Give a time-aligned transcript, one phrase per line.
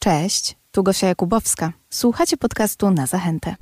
[0.00, 1.72] Cześć, tu Gosia Jakubowska.
[1.90, 3.56] Słuchacie podcastu na zachętę.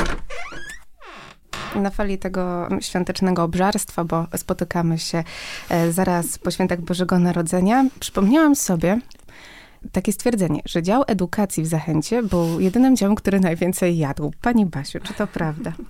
[1.74, 5.24] Na fali tego świątecznego obżarstwa, bo spotykamy się
[5.68, 8.98] e, zaraz po świętach Bożego Narodzenia, przypomniałam sobie
[9.92, 14.32] takie stwierdzenie, że dział edukacji w Zachęcie był jedynym działem, który najwięcej jadł.
[14.40, 15.72] Pani Basiu, czy to prawda?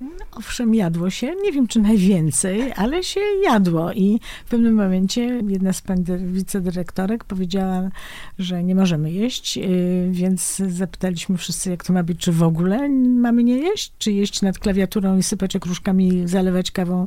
[0.00, 5.42] No, owszem, jadło się, nie wiem czy najwięcej, ale się jadło i w pewnym momencie
[5.48, 7.90] jedna z pań wicedyrektorek powiedziała,
[8.38, 12.88] że nie możemy jeść, y, więc zapytaliśmy wszyscy, jak to ma być, czy w ogóle
[12.88, 17.06] mamy nie jeść, czy jeść nad klawiaturą i sypać okruszkami, zalewać kawą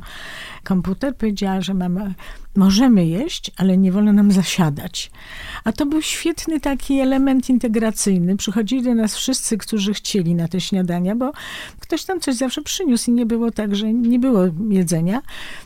[0.64, 1.16] komputer.
[1.16, 2.14] Powiedziała, że mamy
[2.56, 5.10] możemy jeść, ale nie wolno nam zasiadać.
[5.64, 8.36] A to był świetny taki element integracyjny.
[8.36, 11.32] Przychodzili do nas wszyscy, którzy chcieli na te śniadania, bo
[11.90, 15.22] ktoś tam coś zawsze przyniósł i nie było tak, że nie było jedzenia.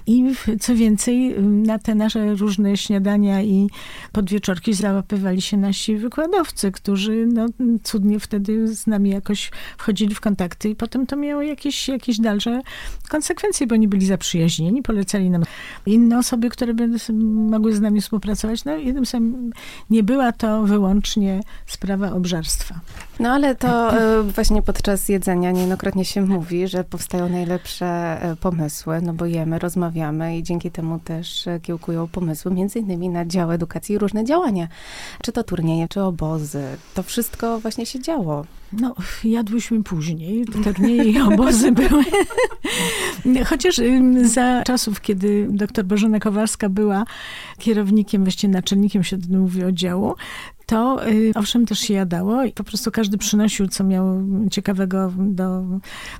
[0.07, 0.25] I
[0.61, 3.69] co więcej, na te nasze różne śniadania i
[4.13, 7.47] podwieczorki załapywali się nasi wykładowcy, którzy no,
[7.83, 12.61] cudnie wtedy z nami jakoś wchodzili w kontakty i potem to miało jakieś, jakieś dalsze
[13.09, 15.45] konsekwencje, bo oni byli zaprzyjaźnieni, polecali nam
[15.87, 16.89] inne osoby, które by
[17.25, 18.65] mogły z nami współpracować.
[18.65, 19.51] No jednym słowem,
[19.91, 22.81] nie była to wyłącznie sprawa obżarstwa.
[23.21, 29.01] No ale to e, właśnie podczas jedzenia niejednokrotnie się mówi, że powstają najlepsze e, pomysły,
[29.03, 33.53] no bo jemy, rozmawiamy i dzięki temu też e, kiełkują pomysły, między innymi na dział
[33.53, 34.69] edukacji i różne działania.
[35.23, 36.65] Czy to turnieje, czy obozy.
[36.95, 38.45] To wszystko właśnie się działo.
[38.81, 38.95] No,
[39.25, 40.45] jadłyśmy później.
[40.45, 42.05] Turnieje i obozy były.
[43.47, 43.81] Chociaż
[44.23, 47.05] za czasów, kiedy doktor Bożena Kowalska była
[47.59, 50.15] kierownikiem, właściwie naczelnikiem się mówi oddziału,
[50.67, 54.05] to y, owszem też się jadało i po prostu każdy przynosił, co miał
[54.51, 55.65] ciekawego do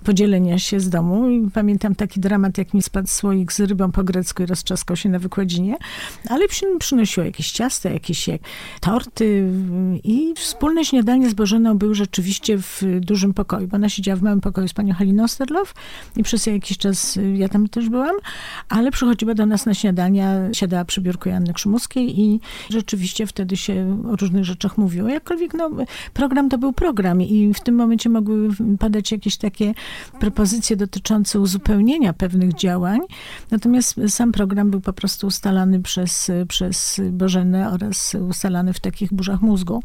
[0.05, 1.31] podzielenia się z domu.
[1.31, 5.09] I pamiętam taki dramat, jak mi spadł słoik z rybą po grecku i rozczaskał się
[5.09, 5.77] na wykładzinie,
[6.29, 6.45] ale
[6.79, 8.41] przynosiło jakieś ciasta, jakieś jak,
[8.81, 9.51] torty
[10.05, 14.41] i wspólne śniadanie z Bożeną był rzeczywiście w dużym pokoju, bo ona siedziała w małym
[14.41, 15.75] pokoju z panią Haliną Sterlow
[16.17, 18.17] i przez jakiś czas y, ja tam też byłam,
[18.69, 24.03] ale przychodziła do nas na śniadania, siadała przy biurku Janny Krzymuskiej i rzeczywiście wtedy się
[24.05, 25.09] różne różnych rzeczach mówiło.
[25.09, 25.71] Jakkolwiek no,
[26.13, 28.49] program to był program i w tym momencie mogły
[28.79, 29.75] padać jakieś takie
[30.21, 33.01] propozycje dotyczące uzupełnienia pewnych działań.
[33.51, 39.43] Natomiast sam program był po prostu ustalany przez, przez Bożenę oraz ustalany w takich burzach
[39.43, 39.83] mózgu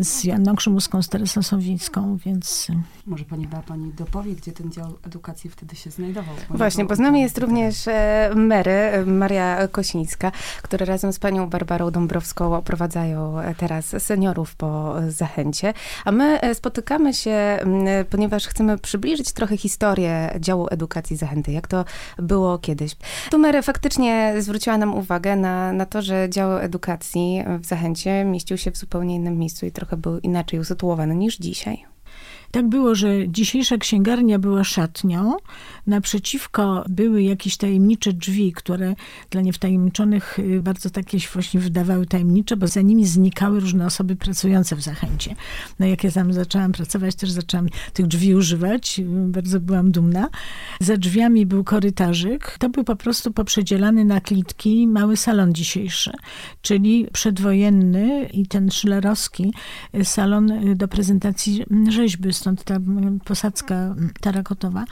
[0.00, 2.66] z Janną Krzymuską, z Teresą Sowińską, więc...
[3.06, 6.34] Może pani da pani dopowie, gdzie ten dział edukacji wtedy się znajdował?
[6.50, 10.32] Właśnie, bo z nami jest również e, Mary, Maria Kosińska,
[10.62, 15.74] która razem z panią Barbarą Dąbrowską oprowadzają e, teraz seniorów po zachęcie,
[16.04, 17.58] a my e, spotykamy się,
[18.10, 21.84] ponieważ chcemy przybliżyć trochę historię działu edukacji zachęty, jak to
[22.18, 22.96] było kiedyś.
[23.30, 28.70] Tumery faktycznie zwróciła nam uwagę na, na to, że dział edukacji w zachęcie mieścił się
[28.70, 31.84] w zupełnie innym miejscu i trochę był inaczej usytuowany niż dzisiaj.
[32.50, 35.36] Tak było, że dzisiejsza księgarnia była szatnią.
[35.86, 38.94] Naprzeciwko były jakieś tajemnicze drzwi, które
[39.30, 44.16] dla niewtajemniczonych y, bardzo takie się właśnie wydawały tajemnicze, bo za nimi znikały różne osoby
[44.16, 45.34] pracujące w Zachęcie.
[45.78, 49.00] No jak ja tam zaczęłam pracować, też zaczęłam tych drzwi używać.
[49.06, 50.28] Bardzo byłam dumna.
[50.80, 52.56] Za drzwiami był korytarzyk.
[52.58, 56.12] To był po prostu poprzedzielany na klitki mały salon dzisiejszy,
[56.62, 59.52] czyli przedwojenny i ten szlerowski
[59.94, 62.74] y, salon y, do prezentacji rzeźby stąd ta
[63.24, 64.84] posadzka tarakotowa.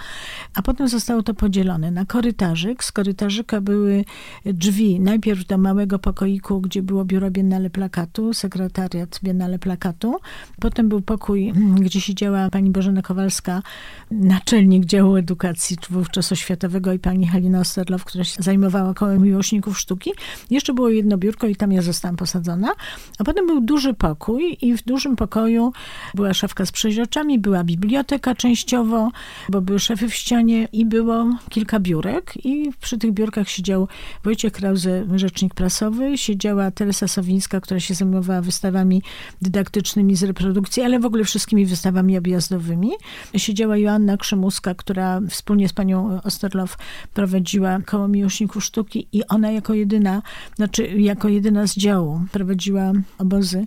[0.54, 2.84] A potem zostało to podzielone na korytarzyk.
[2.84, 4.04] Z korytarzyka były
[4.44, 10.16] drzwi najpierw do małego pokoiku, gdzie było biuro Biennale Plakatu, sekretariat Biennale Plakatu.
[10.60, 13.62] Potem był pokój, gdzie siedziała pani Bożena Kowalska,
[14.10, 20.10] naczelnik działu edukacji wówczas oświatowego i pani Halina Osterlow, która się zajmowała kołem miłośników sztuki.
[20.50, 22.72] Jeszcze było jedno biurko i tam ja zostałam posadzona.
[23.18, 25.72] A potem był duży pokój i w dużym pokoju
[26.14, 29.10] była szafka z przeźroczami, była biblioteka częściowo,
[29.48, 33.88] bo były szefy w ścianie i było kilka biurek i przy tych biurkach siedział
[34.24, 39.02] Wojciech Krause, rzecznik prasowy, siedziała Teresa Sowińska, która się zajmowała wystawami
[39.42, 42.90] dydaktycznymi z reprodukcji, ale w ogóle wszystkimi wystawami objazdowymi.
[43.36, 46.76] Siedziała Joanna Krzymuska, która wspólnie z panią Osterlow
[47.14, 50.22] prowadziła koło miłośników sztuki i ona jako jedyna,
[50.56, 53.66] znaczy jako jedyna z działu prowadziła obozy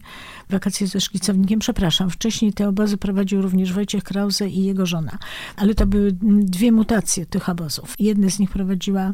[0.50, 1.60] wakacje ze szkicownikiem.
[1.60, 5.18] Przepraszam, wcześniej te obozy prowadził również również Wojciech Krause i jego żona.
[5.56, 7.96] Ale to były dwie mutacje tych obozów.
[8.00, 9.14] Jedne z nich prowadziła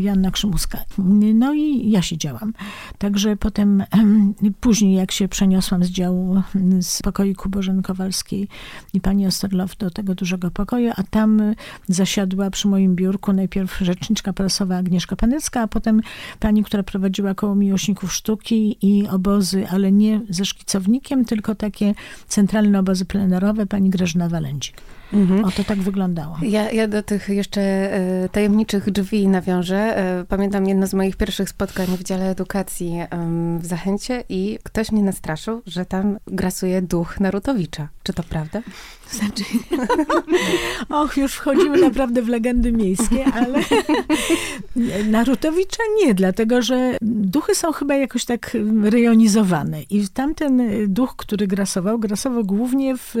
[0.00, 0.78] Janna Krzymuska.
[1.34, 2.52] No i ja siedziałam.
[2.98, 3.84] Także potem,
[4.60, 6.42] później jak się przeniosłam z działu
[6.80, 8.48] z pokoiku Bożeny Kowalskiej
[8.94, 11.42] i pani Osterlow do tego dużego pokoju, a tam
[11.88, 16.00] zasiadła przy moim biurku najpierw rzeczniczka prasowa Agnieszka Panecka, a potem
[16.40, 21.94] pani, która prowadziła koło miłośników sztuki i obozy, ale nie ze szkicownikiem, tylko takie
[22.28, 24.97] centralne obozy plenerowe, pani Grażyna Walędzik.
[25.12, 25.44] Mhm.
[25.44, 26.36] O, to tak wyglądało.
[26.42, 29.96] Ja, ja do tych jeszcze e, tajemniczych drzwi nawiążę.
[29.96, 32.98] E, pamiętam jedno z moich pierwszych spotkań w dziale edukacji
[33.58, 37.88] w Zachęcie i ktoś mnie nastraszył, że tam grasuje duch Narutowicza.
[38.02, 38.62] Czy to prawda?
[39.10, 39.44] Znaczy,
[40.88, 43.60] och, już wchodzimy naprawdę w legendy miejskie, ale
[45.10, 49.82] Narutowicza nie, dlatego że duchy są chyba jakoś tak rejonizowane.
[49.82, 53.14] I tamten duch, który grasował, grasował głównie w,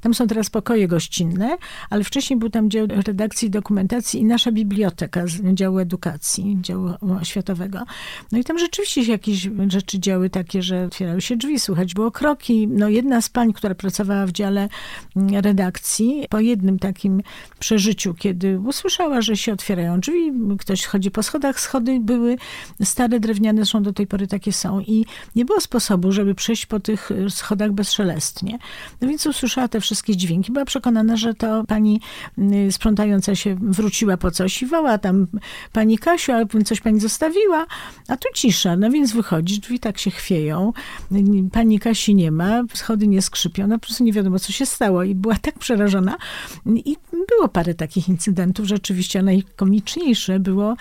[0.00, 1.56] tam są teraz pokoje gościnne,
[1.90, 6.90] ale wcześniej był tam dział redakcji i dokumentacji i nasza biblioteka z działu edukacji, działu
[7.20, 7.78] oświatowego.
[8.32, 12.10] No i tam rzeczywiście się jakieś rzeczy działy takie, że otwierały się drzwi, słychać było
[12.10, 12.68] kroki.
[12.68, 14.68] No jedna z pań, która pracowała w dziale
[15.40, 17.22] redakcji, po jednym takim
[17.58, 22.36] przeżyciu, kiedy usłyszała, że się otwierają drzwi, ktoś chodzi po schodach, schody były
[22.84, 25.04] stare, drewniane, zresztą do tej pory takie są i
[25.36, 28.58] nie było sposobu, żeby przejść po tych schodach bezszelestnie.
[29.00, 32.00] No więc usłyszała te wszystkie dźwięki, była przekonana, że to pani
[32.38, 35.26] y, sprzątająca się wróciła po coś i woła tam
[35.72, 37.66] pani Kasiu, ale coś pani zostawiła,
[38.08, 40.72] a tu cisza, no więc wychodzi, drzwi tak się chwieją,
[41.52, 45.02] pani Kasi nie ma, schody nie skrzypią, no po prostu nie wiadomo, co się stało
[45.02, 46.16] i była tak przerażona
[46.66, 46.96] i
[47.28, 50.76] było parę takich incydentów, rzeczywiście najkomiczniejsze było,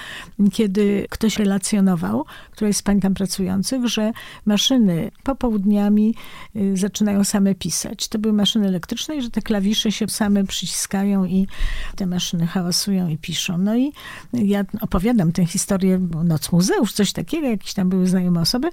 [0.54, 4.12] kiedy ktoś relacjonował, któraś z pań tam pracujących, że
[4.46, 6.16] maszyny popołudniami
[6.56, 8.08] y, zaczynają same pisać.
[8.08, 11.48] To były maszyny elektryczne i że te klawisze się same przyciskają i
[11.96, 13.58] te maszyny hałasują i piszą.
[13.58, 13.94] No i
[14.34, 18.70] ja opowiadam tę historię, Noc Muzeusz, coś takiego, jakieś tam były znajome osoby,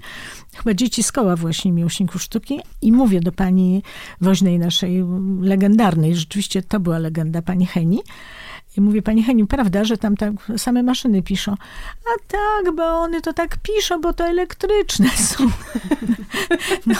[0.55, 3.83] chyba dzieci z koła właśnie miłośników sztuki i mówię do pani
[4.21, 5.03] woźnej naszej
[5.59, 7.99] legendarnej, rzeczywiście to była legenda pani Heni,
[8.77, 11.51] i mówię, pani Heniu, prawda, że tam tak same maszyny piszą?
[12.05, 15.43] A tak, bo one to tak piszą, bo to elektryczne są.
[16.85, 16.95] No.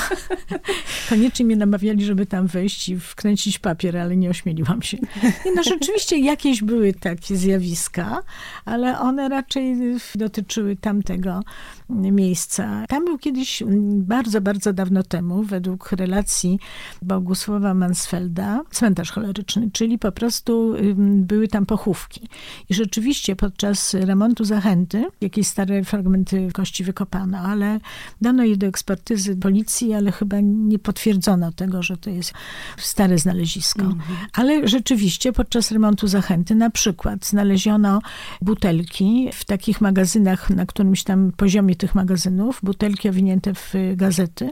[1.10, 4.98] Koniecznie mnie namawiali, żeby tam wejść i wkręcić papier, ale nie ośmieliłam się.
[5.45, 8.24] I no rzeczywiście jakieś były takie zjawiska,
[8.66, 9.75] ale one raczej
[10.16, 11.42] dotyczyły tamtego
[11.89, 12.86] miejsca.
[12.88, 13.63] Tam był kiedyś
[13.94, 16.60] bardzo, bardzo dawno temu, według relacji
[17.01, 22.30] Bogusława Mansfelda, cmentarz choleryczny, czyli po prostu były tam pochówki.
[22.70, 27.80] I rzeczywiście podczas remontu Zachęty jakieś stare fragmenty kości wykopano, ale
[28.22, 32.34] dano je do ekspertyzy policji, ale chyba nie potwierdzono tego, że to jest
[32.78, 33.82] stare znalezisko.
[33.82, 34.18] Mhm.
[34.34, 38.02] Ale rzeczywiście podczas remontu Zachęty na przykład znaleziono
[38.42, 44.52] butelki w takich magazynach na którymś tam poziomie tych magazynów, butelki owinięte w gazety.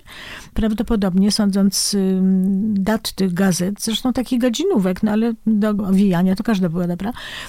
[0.53, 1.95] Prawdopodobnie sądząc
[2.61, 6.87] dat tych gazet, zresztą takich godzinówek, no ale do owijania to każda była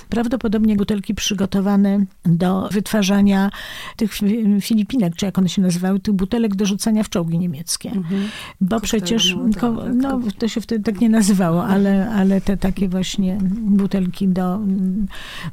[0.08, 3.50] prawdopodobnie butelki przygotowane do wytwarzania
[3.96, 4.12] tych
[4.60, 7.90] Filipinek, czy jak one się nazywały, tych butelek do rzucania w czołgi niemieckie.
[7.90, 8.28] Mhm.
[8.60, 13.38] Bo przecież, ko, no to się wtedy tak nie nazywało, ale, ale te takie właśnie
[13.56, 14.60] butelki do,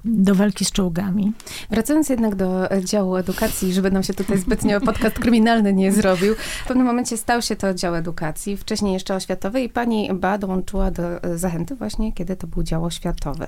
[0.05, 1.33] do walki z czołgami.
[1.69, 6.67] Wracając jednak do działu edukacji, żeby nam się tutaj zbytnio podcast kryminalny nie zrobił, w
[6.67, 11.03] pewnym momencie stał się to dział edukacji, wcześniej jeszcze oświatowy i pani Ba dołączyła do
[11.35, 13.47] Zachęty właśnie, kiedy to był dział oświatowy.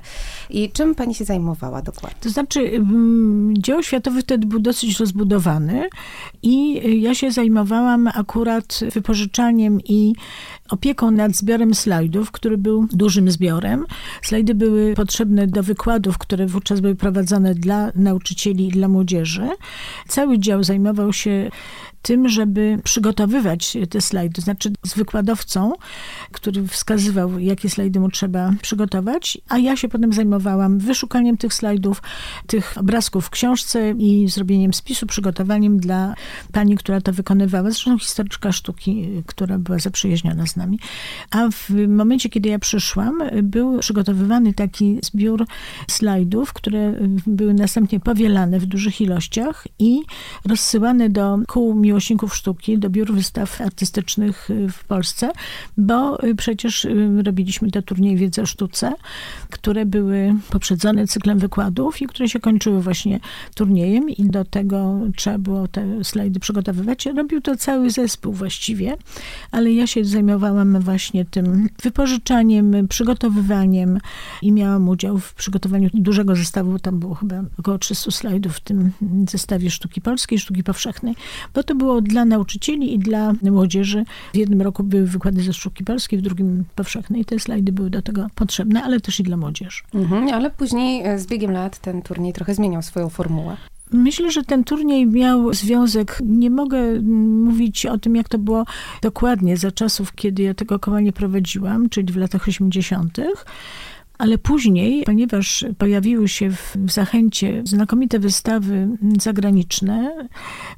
[0.50, 2.18] I czym pani się zajmowała dokładnie?
[2.22, 5.90] To znaczy, mm, dział oświatowy wtedy był dosyć rozbudowany
[6.44, 10.14] i ja się zajmowałam akurat wypożyczaniem i
[10.70, 13.86] opieką nad zbiorem slajdów, który był dużym zbiorem.
[14.22, 19.48] Slajdy były potrzebne do wykładów, które wówczas były prowadzone dla nauczycieli i dla młodzieży.
[20.08, 21.50] Cały dział zajmował się
[22.02, 25.74] tym, żeby przygotowywać te slajdy, to znaczy z wykładowcą,
[26.32, 32.02] który wskazywał, jakie slajdy mu trzeba przygotować, a ja się potem zajmowałam wyszukaniem tych slajdów,
[32.48, 36.16] tych obrazków w książce i zrobieniem spisu, przygotowaniem dla
[36.52, 40.80] pani, która to wykonywała, zresztą historyczka sztuki, która była zaprzyjaźniona z nami.
[41.32, 45.46] A w momencie, kiedy ja przyszłam, był przygotowywany taki zbiór
[45.88, 46.94] slajdów, które
[47.28, 50.00] były następnie powielane w dużych ilościach i
[50.46, 55.30] rozsyłane do kół miłośników sztuki do biur wystaw artystycznych w Polsce,
[55.78, 58.94] bo przecież y, robiliśmy te turnieje wiedzy o sztuce,
[59.50, 63.20] które były poprzedzone cyklem wykładów i które się kończyły właśnie
[63.56, 67.06] turniejem i do tego trzeba było te slajdy przygotowywać.
[67.06, 68.98] Robił to cały zespół właściwie,
[69.52, 70.47] ale ja się zajmowałam
[70.80, 74.00] właśnie tym wypożyczaniem, przygotowywaniem
[74.42, 78.92] i miałam udział w przygotowaniu dużego zestawu, tam było chyba około 300 slajdów w tym
[79.30, 81.16] zestawie sztuki polskiej, sztuki powszechnej,
[81.54, 84.04] bo to było dla nauczycieli i dla młodzieży.
[84.34, 87.26] W jednym roku były wykłady ze sztuki polskiej, w drugim powszechnej.
[87.26, 89.82] Te slajdy były do tego potrzebne, ale też i dla młodzieży.
[89.94, 93.58] Mhm, ale później e, z biegiem lat ten turniej trochę zmieniał swoją formułę.
[93.92, 98.66] Myślę, że ten turniej miał związek, nie mogę mówić o tym, jak to było
[99.02, 103.18] dokładnie za czasów, kiedy ja tego koła nie prowadziłam, czyli w latach 80.,
[104.18, 108.88] ale później, ponieważ pojawiły się w, w Zachęcie znakomite wystawy
[109.22, 110.28] zagraniczne,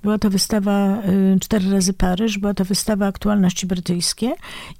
[0.03, 1.03] była to wystawa
[1.35, 4.31] y, Cztery razy Paryż, była to wystawa Aktualności Brytyjskie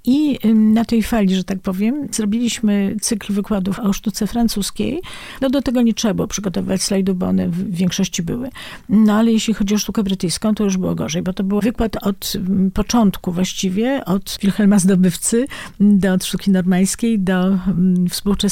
[0.04, 5.00] i y, na tej fali, że tak powiem, zrobiliśmy cykl wykładów o sztuce francuskiej.
[5.40, 8.50] No do tego nie trzeba było przygotowywać slajdów, bo one w większości były.
[8.88, 11.96] No ale jeśli chodzi o sztukę brytyjską, to już było gorzej, bo to był wykład
[12.02, 12.32] od
[12.74, 15.46] początku właściwie, od Wilhelma Zdobywcy
[15.80, 17.58] do sztuki normańskiej, do
[18.10, 18.49] współczesnej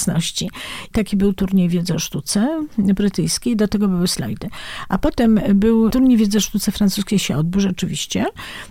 [0.93, 4.49] Taki był turniej wiedzy o sztuce brytyjskiej, do tego były slajdy.
[4.89, 8.27] A potem był turniej wiedzy o sztuce francuskiej się odbył rzeczywiście.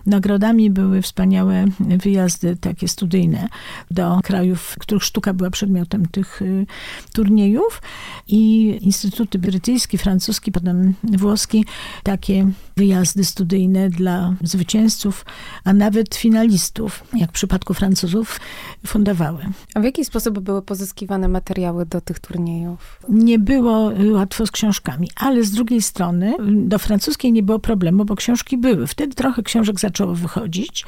[0.06, 3.48] Nagrodami były wspaniałe wyjazdy takie studyjne
[3.90, 6.66] do krajów, w których sztuka była przedmiotem tych y,
[7.12, 7.82] turniejów
[8.28, 11.64] i instytuty brytyjski, francuski, potem włoski,
[12.02, 15.24] takie wyjazdy studyjne dla zwycięzców,
[15.64, 18.40] a nawet finalistów, jak w przypadku Francuzów,
[18.86, 19.38] fundowały.
[19.74, 23.00] A w jaki sposób były pozyskiwane materiały do tych turniejów?
[23.08, 28.16] Nie było łatwo z książkami, ale z drugiej strony do francuskiej nie było problemu, bo
[28.16, 28.86] książki były.
[28.86, 30.84] Wtedy trochę książek zaczęło wychodzić.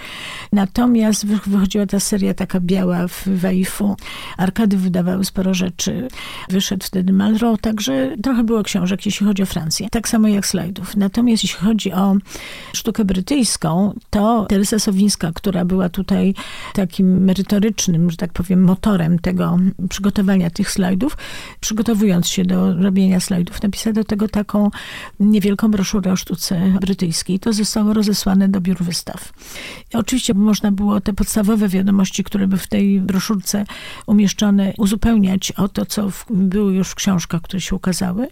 [0.52, 3.96] Natomiast wychodziła ta seria taka biała w Waifu.
[4.36, 6.08] Arkady wydawały sporo rzeczy.
[6.48, 9.88] Wyszedł wtedy Malraux, także trochę było książek, jeśli chodzi o Francję.
[9.90, 10.96] Tak samo jak slajdów.
[10.96, 12.16] Natomiast jeśli chodzi o
[12.72, 16.34] sztukę brytyjską, to Teresa Sowińska, która była tutaj
[16.74, 19.58] takim merytorycznym, że tak powiem, motorem tego
[19.88, 21.16] przygotowania przygotowania tych slajdów,
[21.60, 24.70] przygotowując się do robienia slajdów, napisała do tego taką
[25.20, 27.38] niewielką broszurę o sztuce brytyjskiej.
[27.38, 29.32] To zostało rozesłane do biur wystaw.
[29.94, 33.64] I oczywiście można było te podstawowe wiadomości, które by w tej broszurce
[34.06, 38.28] umieszczone, uzupełniać o to, co w, było już w książkach, które się ukazały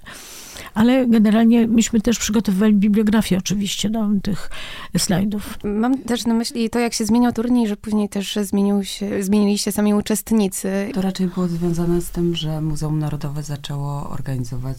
[0.75, 4.51] ale generalnie myśmy też przygotowywali bibliografię oczywiście do tych
[4.99, 5.59] slajdów.
[5.65, 9.59] Mam też na myśli to, jak się zmieniał turniej, że później też zmienił się, zmienili
[9.59, 10.91] się sami uczestnicy.
[10.95, 14.79] To raczej było związane z tym, że Muzeum Narodowe zaczęło organizować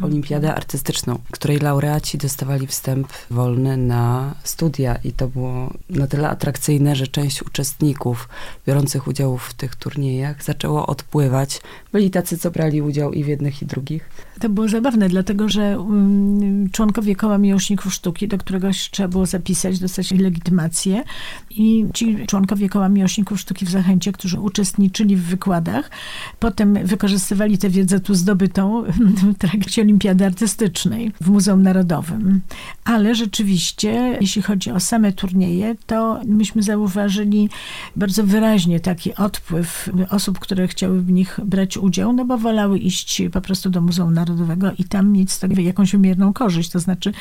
[0.00, 6.28] e, olimpiadę artystyczną, której laureaci dostawali wstęp wolny na studia i to było na tyle
[6.28, 8.28] atrakcyjne, że część uczestników
[8.66, 11.60] biorących udział w tych turniejach zaczęło odpływać.
[11.92, 14.10] Byli tacy, co brali udział i w jednych, i drugich.
[14.40, 19.78] To było zabawne, dlatego że um, członkowie Koła Miłośników Sztuki, do któregoś trzeba było zapisać,
[19.78, 21.04] dostać legitymację
[21.50, 25.90] i ci członkowie Koła Miłośników Sztuki w Zachęcie, którzy uczestniczyli w wykładach,
[26.38, 32.40] potem wykorzystywali tę wiedzę tu zdobytą w trakcie Olimpiady Artystycznej w Muzeum Narodowym.
[32.84, 37.48] Ale rzeczywiście, jeśli chodzi o same turnieje, to myśmy zauważyli
[37.96, 43.22] bardzo wyraźnie taki odpływ osób, które chciały w nich brać udział, no bo wolały iść
[43.32, 46.78] po prostu do Muzeum Narodowego Narodowego i tam mieć z tego jakąś umierną korzyść, to
[46.78, 47.12] znaczy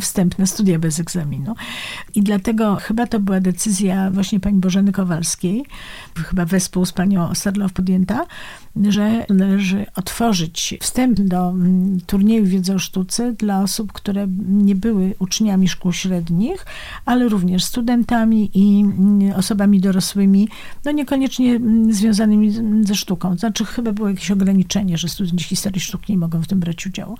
[0.00, 1.54] wstępne studia bez egzaminu.
[2.14, 5.64] I dlatego chyba to była decyzja właśnie pani Bożeny Kowalskiej,
[6.14, 8.26] chyba wespół z panią Osterlow podjęta,
[8.88, 15.14] że należy otworzyć wstęp do mm, turnieju wiedzy o sztuce dla osób, które nie były
[15.18, 16.66] uczniami szkół średnich,
[17.04, 20.48] ale również studentami i mm, osobami dorosłymi,
[20.84, 22.52] no niekoniecznie mm, związanymi
[22.86, 23.36] ze sztuką.
[23.38, 27.16] Znaczy chyba było jakieś ograniczenie, że studenci historii sztuki nie mogą w tym brać udziału.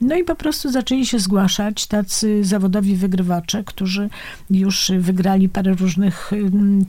[0.00, 4.10] No i po prostu zaczęli się zgłaszać tacy zawodowi wygrywacze, którzy
[4.50, 6.30] już wygrali parę różnych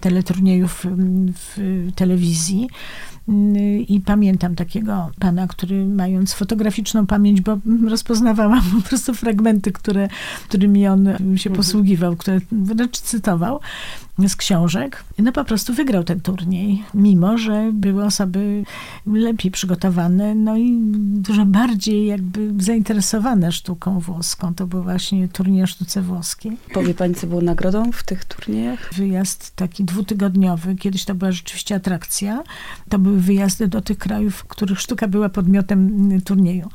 [0.02, 0.86] teleturniejów
[1.34, 1.58] w
[1.96, 2.68] telewizji.
[3.88, 7.58] I pamiętam takiego pana, który mając fotograficzną pamięć, bo
[7.88, 10.08] rozpoznawałam po prostu fragmenty, które,
[10.48, 11.56] którymi on się mhm.
[11.56, 13.60] posługiwał, które wręcz cytował
[14.28, 15.04] z książek.
[15.18, 18.64] No po prostu wygrał ten turniej, mimo że były osoby
[19.06, 24.54] lepiej przygotowane, no i dużo bardziej jakby zainteresowane sztuką włoską.
[24.54, 26.58] To był właśnie turniej o sztuce włoskiej.
[26.74, 28.94] Powie pani, co było nagrodą w tych turniejach?
[28.94, 32.44] Wyjazd taki dwutygodniowy, kiedyś to była rzeczywiście atrakcja.
[32.90, 36.70] To były wyjazdy do tych krajów, w których sztuka była podmiotem turnieju.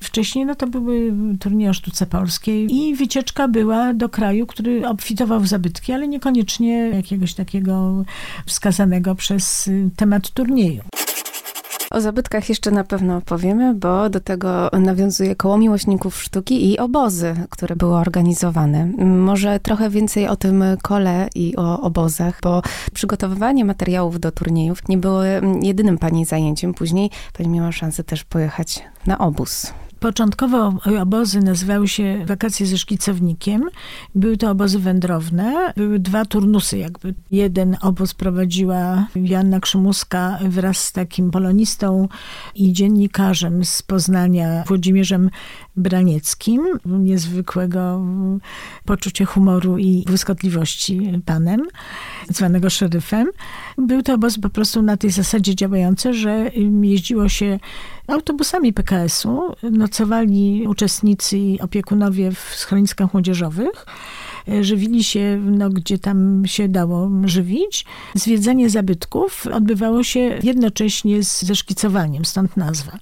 [0.00, 5.40] Wcześniej no to były turnieje o sztuce polskiej i wycieczka była do kraju, który obfitował
[5.40, 8.04] w zabytki, ale niekoniecznie jakiegoś takiego
[8.46, 10.82] wskazanego przez temat turnieju.
[11.90, 17.34] O zabytkach jeszcze na pewno powiemy, bo do tego nawiązuje koło miłośników sztuki i obozy,
[17.50, 18.86] które były organizowane.
[18.98, 22.62] Może trochę więcej o tym kole i o obozach, bo
[22.94, 25.22] przygotowywanie materiałów do turniejów nie było
[25.62, 26.74] jedynym pani zajęciem.
[26.74, 29.72] Później pani miała szansę też pojechać na obóz.
[30.06, 33.70] Początkowo obozy nazywały się wakacje ze szkicownikiem.
[34.14, 35.72] Były to obozy wędrowne.
[35.76, 37.14] Były dwa turnusy jakby.
[37.30, 42.08] Jeden obóz prowadziła Joanna Krzymuska wraz z takim polonistą
[42.54, 45.30] i dziennikarzem z Poznania, Włodzimierzem
[45.76, 48.02] Branieckim, niezwykłego
[48.84, 51.62] poczucia humoru i błyskotliwości panem,
[52.28, 53.28] zwanego szeryfem.
[53.78, 56.50] Był to obóz po prostu na tej zasadzie działający, że
[56.82, 57.58] jeździło się
[58.06, 63.86] autobusami PKS-u, nocowali uczestnicy i opiekunowie w schroniskach młodzieżowych
[64.60, 67.84] żywili się, no, gdzie tam się dało żywić.
[68.14, 72.98] Zwiedzanie zabytków odbywało się jednocześnie ze szkicowaniem, stąd nazwa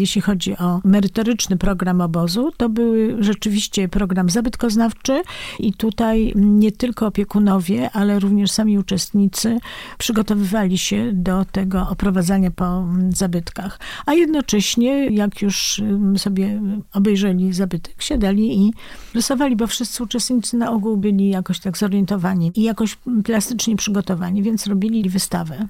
[0.00, 5.22] jeśli chodzi o merytoryczny program obozu, to był rzeczywiście program zabytkoznawczy
[5.58, 9.58] i tutaj nie tylko opiekunowie, ale również sami uczestnicy
[9.98, 13.80] przygotowywali się do tego oprowadzania po zabytkach.
[14.06, 15.82] A jednocześnie, jak już
[16.16, 18.72] sobie obejrzeli zabytek, siadali i
[19.14, 24.66] rysowali, bo wszyscy uczestnicy na ogół byli jakoś tak zorientowani i jakoś plastycznie przygotowani, więc
[24.66, 25.66] robili wystawę.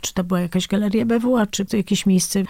[0.00, 2.42] Czy to była jakaś galeria BWA, czy to jakieś miejsce,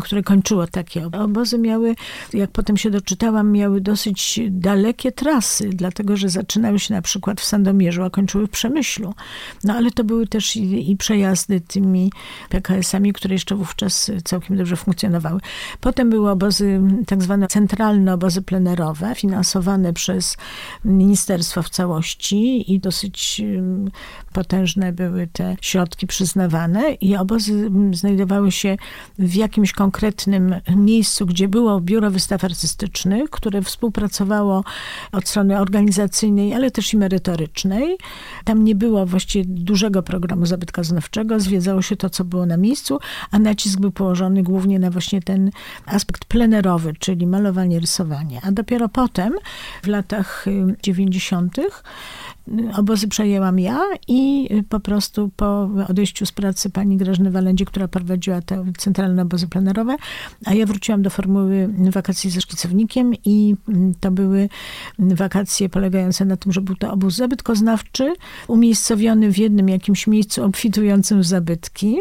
[0.00, 1.94] które kończyło takie obozy miały,
[2.32, 7.44] jak potem się doczytałam, miały dosyć dalekie trasy, dlatego że zaczynały się na przykład w
[7.44, 9.14] Sandomierzu, a kończyły w Przemyślu.
[9.64, 12.12] No ale to były też i, i przejazdy tymi
[12.48, 15.40] PKS-ami, które jeszcze wówczas całkiem dobrze funkcjonowały.
[15.80, 20.36] Potem były obozy, tak zwane centralne obozy plenerowe, finansowane przez
[20.84, 23.42] ministerstwo w całości i dosyć
[24.34, 28.76] potężne były te środki przyznawane i obozy znajdowały się
[29.18, 34.64] w jakimś konkretnym miejscu, gdzie było biuro wystaw artystycznych, które współpracowało
[35.12, 37.98] od strony organizacyjnej, ale też i merytorycznej.
[38.44, 42.98] Tam nie było właściwie dużego programu zabytkoznawczego, zwiedzało się to, co było na miejscu,
[43.30, 45.50] a nacisk był położony głównie na właśnie ten
[45.86, 48.40] aspekt plenerowy, czyli malowanie, rysowanie.
[48.42, 49.32] A dopiero potem,
[49.82, 50.46] w latach
[50.82, 51.56] 90.,
[52.76, 58.42] obozy przejęłam ja i po prostu po odejściu z pracy pani Grażyny Walędzie, która prowadziła
[58.42, 59.96] te centralne obozy plenerowe,
[60.44, 63.56] a ja wróciłam do formuły wakacji ze szkicownikiem i
[64.00, 64.48] to były
[64.98, 68.14] wakacje polegające na tym, że był to obóz zabytkoznawczy,
[68.48, 71.96] umiejscowiony w jednym jakimś miejscu obfitującym w zabytki.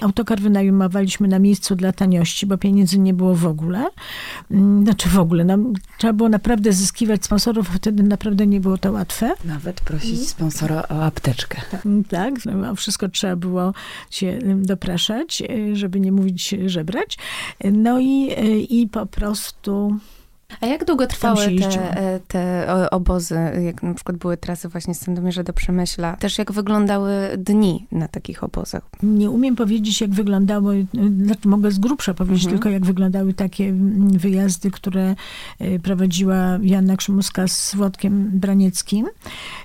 [0.00, 3.86] Autokar wynajmowaliśmy na miejscu dla taniości, bo pieniędzy nie było w ogóle.
[4.82, 5.58] Znaczy w ogóle, no,
[5.98, 9.32] trzeba było naprawdę zyskiwać sponsorów, wtedy naprawdę nie było to łatwe.
[9.44, 10.28] Nawet nawet prosić mhm.
[10.28, 11.60] sponsora o apteczkę.
[12.08, 13.72] Tak, no, wszystko trzeba było
[14.10, 17.18] się dopraszać, e, żeby nie mówić żebrać.
[17.64, 19.96] No i, e, i po prostu
[20.60, 25.00] a jak długo trwały te, e, te obozy, jak na przykład były trasy właśnie z
[25.00, 26.16] Sandomierza do Przemyśla?
[26.16, 28.82] Też jak wyglądały dni na takich obozach?
[29.02, 30.86] Nie umiem powiedzieć, jak wyglądały,
[31.24, 32.58] znaczy mogę z grubsza powiedzieć mhm.
[32.58, 33.74] tylko, jak wyglądały takie
[34.10, 35.14] wyjazdy, które
[35.58, 39.06] e, prowadziła Janna Krzymuska z Włodkiem Branieckim,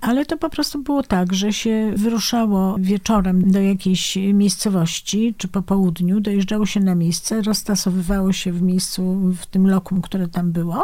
[0.01, 5.61] ale to po prostu było tak, że się wyruszało wieczorem do jakiejś miejscowości, czy po
[5.61, 10.76] południu, dojeżdżało się na miejsce, roztasowywało się w miejscu, w tym lokum, które tam było,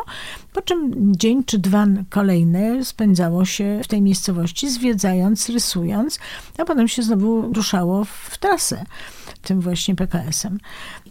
[0.53, 6.19] po czym dzień czy dwa kolejne spędzało się w tej miejscowości, zwiedzając, rysując,
[6.57, 8.85] a potem się znowu ruszało w trasę
[9.43, 10.57] tym właśnie PKS-em.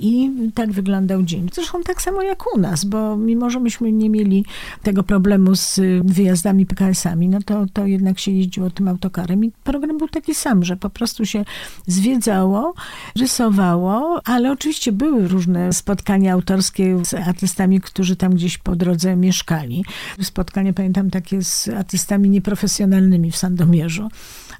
[0.01, 1.49] I tak wyglądał dzień.
[1.53, 4.45] Zresztą tak samo jak u nas, bo mimo, że myśmy nie mieli
[4.83, 9.99] tego problemu z wyjazdami PKS-ami, no to, to jednak się jeździło tym autokarem i program
[9.99, 11.45] był taki sam, że po prostu się
[11.87, 12.75] zwiedzało,
[13.17, 19.85] rysowało, ale oczywiście były różne spotkania autorskie z artystami, którzy tam gdzieś po drodze mieszkali.
[20.23, 24.09] Spotkania pamiętam takie z artystami nieprofesjonalnymi w Sandomierzu.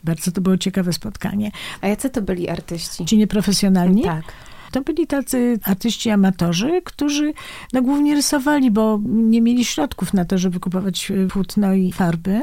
[0.05, 1.51] Bardzo to było ciekawe spotkanie.
[1.81, 3.05] A jacy to byli artyści?
[3.05, 3.62] Ci nieprofesjonalni?
[4.05, 4.25] Tak.
[4.73, 7.33] To byli tacy artyści amatorzy, którzy
[7.73, 12.43] no, głównie rysowali, bo nie mieli środków na to, żeby kupować płótno i farby.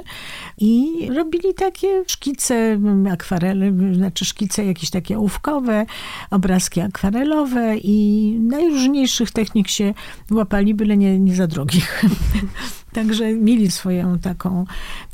[0.57, 2.79] I robili takie szkice,
[3.11, 5.85] akwarele, znaczy szkice jakieś takie ołówkowe,
[6.31, 9.93] obrazki akwarelowe i najróżniejszych technik się
[10.31, 12.03] łapali, byle nie, nie za drogich.
[12.93, 14.65] Także mieli swoją taką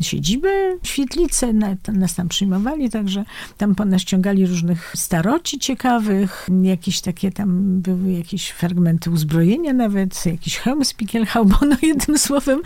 [0.01, 0.49] siedzibę,
[0.83, 1.53] świetlicę,
[1.93, 3.25] nas tam przyjmowali, także
[3.57, 10.85] tam ponaściągali różnych staroci ciekawych, jakieś takie tam były jakieś fragmenty uzbrojenia nawet, jakiś hełm
[10.85, 12.59] z Pickelhaubo, no jednym słowem,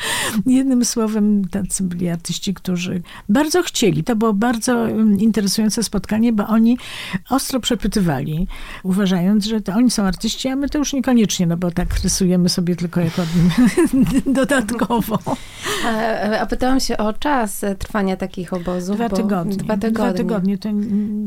[0.45, 4.03] jednym słowem tacy byli artyści, którzy bardzo chcieli.
[4.03, 6.77] To było bardzo mm, interesujące spotkanie, bo oni
[7.29, 8.47] ostro przepytywali,
[8.83, 12.49] uważając, że to oni są artyści, a my to już niekoniecznie, no bo tak rysujemy
[12.49, 13.21] sobie tylko jako
[14.39, 14.98] dodatkowo.
[15.85, 18.95] A, a pytałam się o czas trwania takich obozów.
[18.95, 19.55] Dwa tygodnie.
[19.55, 20.13] Dwa tygodnie.
[20.13, 20.69] Dwa tygodnie to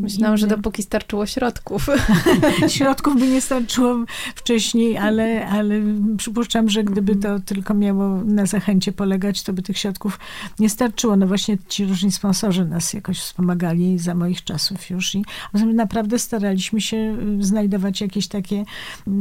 [0.03, 1.87] Myślałam, że dopóki starczyło środków.
[2.69, 4.05] Środków by nie starczyło
[4.35, 5.75] wcześniej, ale, ale
[6.17, 10.19] przypuszczam, że gdyby to tylko miało na zachęcie polegać, to by tych środków
[10.59, 11.17] nie starczyło.
[11.17, 16.81] No właśnie ci różni sponsorzy nas jakoś wspomagali za moich czasów już i naprawdę staraliśmy
[16.81, 18.65] się znajdować jakieś takie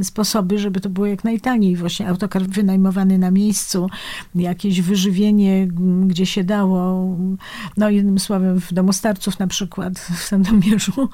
[0.03, 1.75] sposoby, żeby to było jak najtaniej.
[1.75, 3.89] Właśnie autokar wynajmowany na miejscu,
[4.41, 5.67] jakieś wyżywienie,
[6.05, 7.15] gdzie się dało.
[7.77, 11.09] No jednym słowem w domu starców na przykład w Sandomierzu.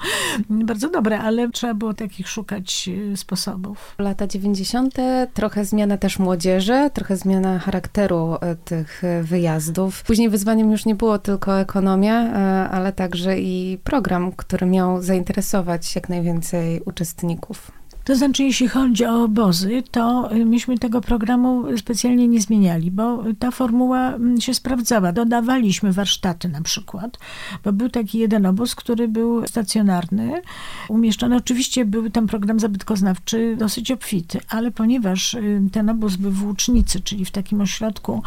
[0.50, 3.94] Bardzo dobre, ale trzeba było takich szukać e, sposobów.
[3.98, 4.94] Lata 90.
[5.34, 10.02] trochę zmiana też młodzieży, trochę zmiana charakteru e, tych e, wyjazdów.
[10.02, 12.32] Później wyzwaniem już nie było tylko ekonomia,
[12.70, 17.72] ale także i program, który miał zainteresować jak najwięcej uczestników.
[18.08, 23.24] To znaczy, jeśli chodzi o obozy, to y, myśmy tego programu specjalnie nie zmieniali, bo
[23.38, 25.12] ta formuła mm, się sprawdzała.
[25.12, 27.18] Dodawaliśmy warsztaty na przykład,
[27.64, 30.42] bo był taki jeden obóz, który był stacjonarny,
[30.88, 31.36] umieszczony.
[31.36, 37.00] Oczywiście był tam program zabytkoznawczy dosyć obfity, ale ponieważ y, ten obóz był w Łucznicy,
[37.00, 38.22] czyli w takim ośrodku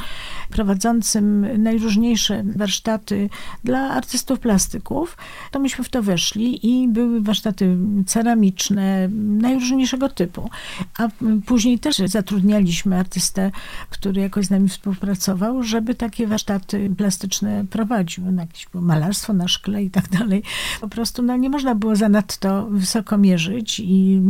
[0.50, 3.30] prowadzącym najróżniejsze warsztaty
[3.63, 5.17] dla artystów plastyków,
[5.52, 10.50] to myśmy w to weszli i były warsztaty ceramiczne, najróżniejsze najróżniejszego typu.
[10.98, 11.08] A
[11.46, 13.52] później też zatrudnialiśmy artystę,
[13.90, 18.32] który jakoś z nami współpracował, żeby takie warsztaty plastyczne prowadził.
[18.32, 20.44] Na jakieś malarstwo na szkle i tak dalej.
[20.82, 24.22] Po prostu no, nie można było zanadto wysoko mierzyć i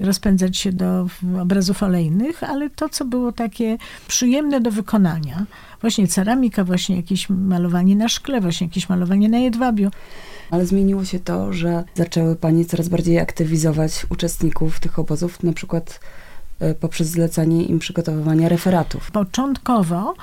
[0.00, 1.06] rozpędzać się do
[1.42, 3.78] obrazów olejnych, ale to, co było takie
[4.08, 5.46] przyjemne do wykonania,
[5.80, 9.90] właśnie ceramika, właśnie jakieś malowanie na szkle, właśnie jakieś malowanie na jedwabiu.
[10.50, 16.00] Ale zmieniło się to, że zaczęły panie coraz bardziej aktywizować uczestników tych obozów, na przykład
[16.80, 19.10] poprzez zlecanie im przygotowywania referatów.
[19.10, 20.14] Początkowo,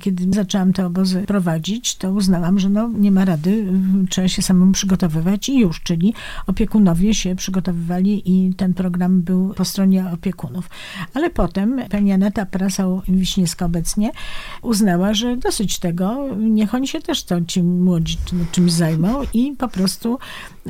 [0.00, 3.64] kiedy zaczęłam te obozy prowadzić, to uznałam, że no, nie ma rady,
[4.10, 6.14] trzeba się samemu przygotowywać i już, czyli
[6.46, 10.70] opiekunowie się przygotowywali i ten program był po stronie opiekunów.
[11.14, 14.10] Ale potem pani Aneta Prasał-Wiśniewska obecnie
[14.62, 18.16] uznała, że dosyć tego, niech oni się też to ci młodzi
[18.52, 20.18] czymś zajmą i po prostu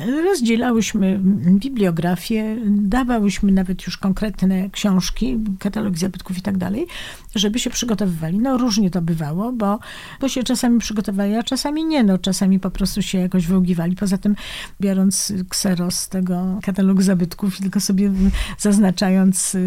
[0.05, 1.19] rozdzielałyśmy
[1.59, 6.87] bibliografię, dawałyśmy nawet już konkretne książki, katalog zabytków i tak dalej,
[7.35, 8.39] żeby się przygotowywali.
[8.39, 9.79] No różnie to bywało, bo,
[10.21, 12.03] bo się czasami przygotowali, a czasami nie.
[12.03, 13.95] No czasami po prostu się jakoś wyługiwali.
[13.95, 14.35] Poza tym
[14.81, 18.11] biorąc kseros tego katalogu zabytków i tylko sobie
[18.57, 19.57] zaznaczając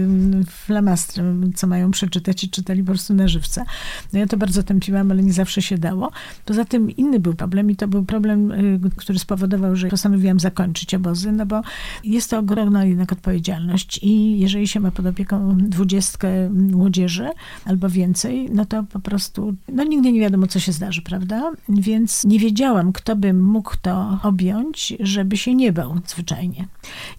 [0.46, 3.64] flamastrem, co mają przeczytać i czytali po prostu na żywca.
[4.12, 6.10] No ja to bardzo tępiłam, ale nie zawsze się dało.
[6.44, 10.94] Poza tym inny był problem i to był problem, y, który spowodował, że postanowiłam zakończyć
[10.94, 11.62] obozy, no bo
[12.04, 17.28] jest to ogromna jednak odpowiedzialność i jeżeli się ma pod opieką dwudziestkę młodzieży,
[17.64, 21.52] albo więcej, no to po prostu, no nigdy nie wiadomo, co się zdarzy, prawda?
[21.68, 26.68] Więc nie wiedziałam, kto by mógł to objąć, żeby się nie bał zwyczajnie.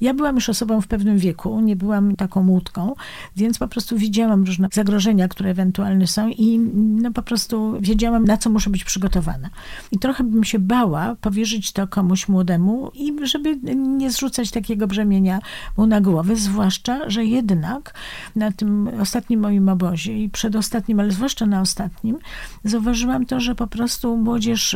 [0.02, 2.96] Ja byłam już osobą w pewnym wieku, nie byłam taką łódką,
[3.36, 8.38] więc po prostu widziałam różne zagrożenia, które ewentualne są i no po prostu wiedziałam, na
[8.38, 9.50] co muszę być przygotowana.
[9.92, 15.40] I trochę bym się bała powierzyć to komuś młodemu i żeby nie zrzucać takiego brzemienia
[15.78, 17.94] mu na głowę, zwłaszcza, że jednak
[18.36, 22.18] na tym ostatnim moim obozie i przedostatnim, ale zwłaszcza na ostatnim,
[22.64, 24.76] zauważyłam to, że po prostu młodzież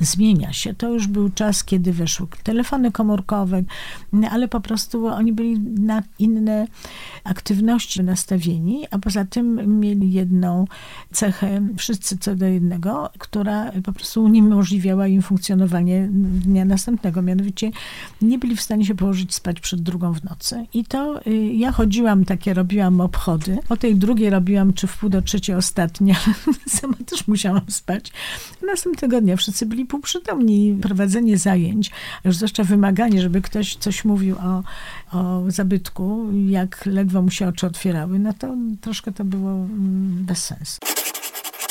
[0.00, 0.74] zmienia się.
[0.74, 3.62] To już był czas, kiedy weszły telefony komórkowe,
[4.30, 6.66] ale po prostu oni byli na inne
[7.24, 10.64] aktywności nastawieni, a poza tym mieli jedną
[11.12, 17.22] cechę, wszyscy co do jednego, która po prostu uniemożliwiała im funkcjonowanie dnia następnego.
[17.22, 17.70] Mianowicie
[18.22, 20.66] nie byli w stanie się położyć spać przed drugą w nocy.
[20.74, 23.58] I to y, ja chodziłam takie, robiłam obchody.
[23.68, 26.16] O tej drugiej robiłam czy w pół do trzeciej ostatnia.
[26.68, 28.12] Sama też musiałam spać.
[28.66, 30.78] Następnego dnia wszyscy byli półprzytomni.
[30.82, 31.90] Prowadzenie zajęć,
[32.24, 34.62] już zwłaszcza wymaganie, żeby ktoś coś mówił o,
[35.18, 40.44] o zabytku, jak ledwo mu się oczy otwierały, no to troszkę to było mm, bez
[40.44, 40.78] sensu.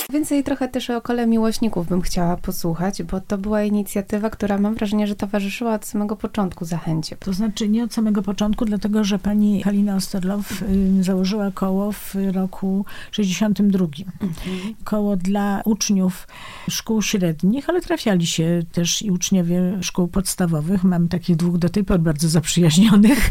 [0.09, 4.75] Więcej trochę też o kole miłośników bym chciała posłuchać, bo to była inicjatywa, która mam
[4.75, 7.17] wrażenie, że towarzyszyła od samego początku zachęcie.
[7.19, 12.15] To znaczy nie od samego początku, dlatego że pani Halina Osterlow y, założyła koło w
[12.33, 13.85] roku 62.
[13.85, 14.75] Mhm.
[14.83, 16.27] Koło dla uczniów
[16.69, 20.83] szkół średnich, ale trafiali się też i uczniowie szkół podstawowych.
[20.83, 23.29] Mam takich dwóch do tej pory bardzo zaprzyjaźnionych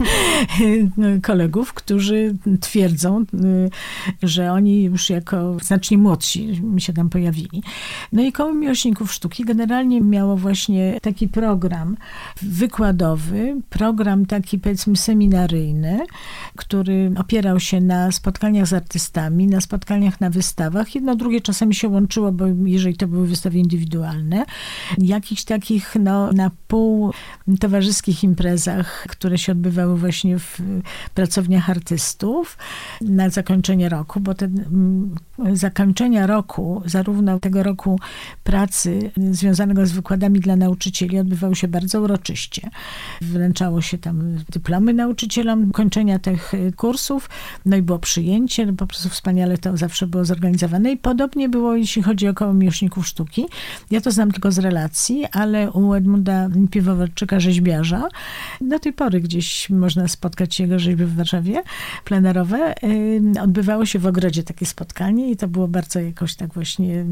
[1.22, 3.70] kolegów, którzy twierdzą, y,
[4.22, 7.62] że oni już jako znacznie młodsi się tam pojawili.
[8.12, 11.96] No i koło miłośników sztuki generalnie miało właśnie taki program
[12.42, 16.00] wykładowy, program taki powiedzmy seminaryjny,
[16.56, 20.94] który opierał się na spotkaniach z artystami, na spotkaniach na wystawach.
[20.94, 24.44] Jedno drugie czasami się łączyło, bo jeżeli to były wystawy indywidualne,
[24.98, 27.12] jakichś takich no, na pół
[27.60, 30.60] towarzyskich imprezach, które się odbywały właśnie w
[31.14, 32.58] pracowniach artystów
[33.00, 35.14] na zakończenie roku, bo te mm,
[35.52, 38.00] zakończenia roku, zarówno tego roku
[38.44, 42.70] pracy związanego z wykładami dla nauczycieli odbywały się bardzo uroczyście.
[43.20, 47.30] Wręczało się tam dyplomy nauczycielom, kończenia tych kursów,
[47.66, 51.76] no i było przyjęcie, no po prostu wspaniale to zawsze było zorganizowane i podobnie było,
[51.76, 53.46] jeśli chodzi o koło miłośników sztuki.
[53.90, 58.08] Ja to znam tylko z relacji, ale u Edmunda Piwowarczyka, rzeźbiarza,
[58.60, 61.62] do tej pory gdzieś można spotkać jego rzeźby w Warszawie,
[62.04, 62.74] plenerowe.
[63.40, 67.04] Odbywało się w ogrodzie takie spotkanie i to było bardzo jakoś tak właśnie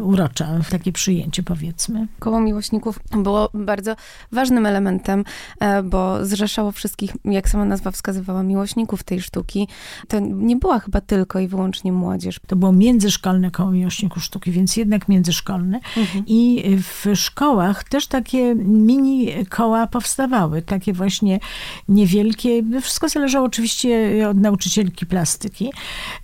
[0.00, 2.06] urocza, takie przyjęcie powiedzmy.
[2.18, 3.96] Koło miłośników było bardzo
[4.32, 5.24] ważnym elementem,
[5.60, 9.68] e, bo zrzeszało wszystkich, jak sama nazwa wskazywała, miłośników tej sztuki.
[10.08, 12.40] To nie była chyba tylko i wyłącznie młodzież.
[12.46, 15.80] To było międzyszkolne koło miłośników sztuki, więc jednak międzyszkolne.
[15.96, 16.24] Mhm.
[16.26, 21.40] I w szkołach też takie mini koła powstawały, takie właśnie
[21.88, 22.62] niewielkie.
[22.82, 25.72] Wszystko zależało oczywiście od nauczycielki plastyki.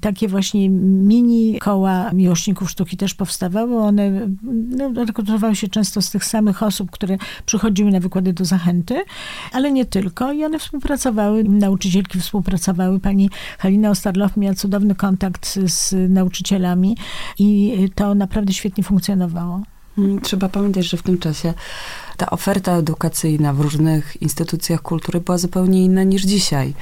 [0.00, 3.76] Takie właśnie mini koła miłośników sztuki też powstawały.
[3.76, 9.04] One no, rekrutowały się często z tych samych osób, które przychodziły na wykłady do zachęty,
[9.52, 10.32] ale nie tylko.
[10.32, 13.00] I one współpracowały, nauczycielki współpracowały.
[13.00, 16.96] Pani Halina Ostarlow miała cudowny kontakt z nauczycielami
[17.38, 19.62] i to naprawdę świetnie funkcjonowało.
[19.98, 21.54] Mm, trzeba pamiętać, że w tym czasie
[22.16, 26.74] ta oferta edukacyjna w różnych instytucjach kultury była zupełnie inna niż dzisiaj.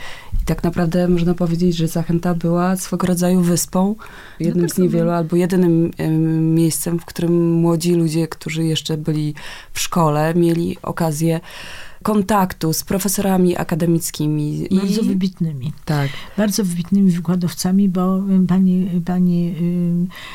[0.42, 3.94] I tak naprawdę można powiedzieć, że Zachęta była swego rodzaju wyspą,
[4.40, 5.90] jednym no z niewielu, albo jedynym
[6.54, 9.34] miejscem, w którym młodzi ludzie, którzy jeszcze byli
[9.72, 11.40] w szkole, mieli okazję
[12.02, 14.68] kontaktu z profesorami akademickimi.
[14.70, 15.04] Bardzo I...
[15.04, 15.72] wybitnymi.
[15.84, 16.08] Tak.
[16.36, 19.54] Bardzo wybitnymi wykładowcami, bo pani, pani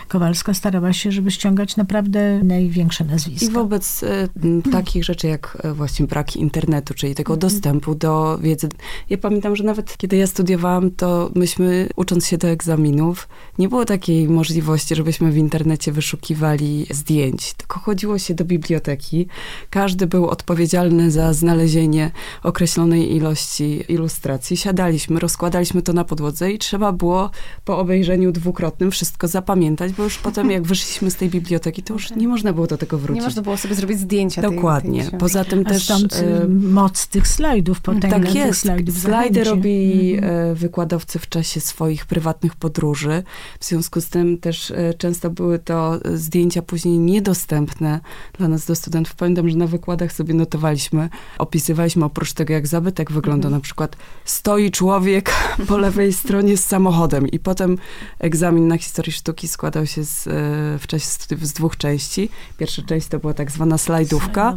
[0.08, 3.46] Kowalska starała się, żeby ściągać naprawdę największe nazwiska.
[3.46, 4.08] I wobec y,
[4.72, 7.52] takich rzeczy jak e, właśnie brak internetu, czyli tego mhm.
[7.52, 8.70] dostępu do wiedzy.
[9.10, 13.28] Ja pamiętam, że nawet kiedy ja studiowałam, to myśmy, ucząc się do egzaminów,
[13.60, 19.28] nie było takiej możliwości, żebyśmy w internecie wyszukiwali zdjęć, tylko chodziło się do biblioteki.
[19.70, 22.12] Każdy był odpowiedzialny za znalezienie znalezienie
[22.44, 24.58] określonej ilości ilustracji.
[24.58, 27.30] Siadaliśmy, rozkładaliśmy to na podłodze i trzeba było
[27.66, 32.12] po obejrzeniu dwukrotnym wszystko zapamiętać, bo już potem jak wyszliśmy z tej biblioteki, to już
[32.12, 33.22] nie można było do tego wrócić.
[33.22, 35.02] Nie można było sobie zrobić zdjęcia Dokładnie.
[35.02, 35.84] Tej, tej Poza tym A też...
[35.84, 38.60] Stąd y, moc tych slajdów, potęgna Tak jest.
[38.60, 40.52] slajdów Slajdy robili mhm.
[40.52, 43.24] E, wykładowcy w czasie swoich prywatnych podróży.
[43.60, 48.00] W związku z tym też e, często były to zdjęcia później niedostępne
[48.38, 49.16] dla nas, do studentów.
[49.16, 51.10] Pamiętam, że na wykładach sobie notowaliśmy
[51.46, 53.54] opisywaliśmy oprócz tego, jak zabytek wygląda, mhm.
[53.54, 55.34] na przykład stoi człowiek
[55.68, 57.78] po lewej stronie z samochodem i potem
[58.20, 60.32] egzamin na historii sztuki składał się z, e,
[60.80, 62.30] w czasie studiów z dwóch części.
[62.58, 64.54] Pierwsza część to była tak zwana slajdówka,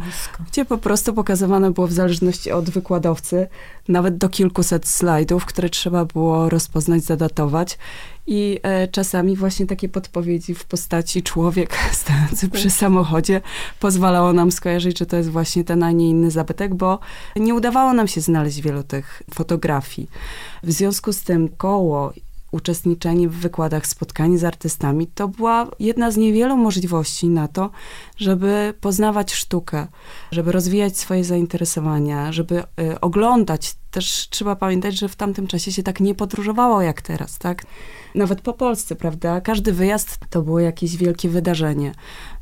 [0.47, 3.47] gdzie po prostu pokazywane było w zależności od wykładowcy
[3.87, 7.77] nawet do kilkuset slajdów, które trzeba było rozpoznać, zadatować
[8.29, 13.41] i e, czasami właśnie takie podpowiedzi w postaci człowiek stojący przy samochodzie
[13.79, 16.99] pozwalało nam skojarzyć, że to jest właśnie ten, a nie inny zabytek, bo
[17.35, 20.09] nie udawało nam się znaleźć wielu tych fotografii.
[20.63, 22.13] W związku z tym koło
[22.51, 27.69] uczestniczenie w wykładach, spotkanie z artystami, to była jedna z niewielu możliwości na to,
[28.17, 29.87] żeby poznawać sztukę,
[30.31, 33.75] żeby rozwijać swoje zainteresowania, żeby y, oglądać.
[33.91, 37.65] Też trzeba pamiętać, że w tamtym czasie się tak nie podróżowało jak teraz, tak?
[38.15, 39.41] Nawet po Polsce, prawda?
[39.41, 41.91] Każdy wyjazd to było jakieś wielkie wydarzenie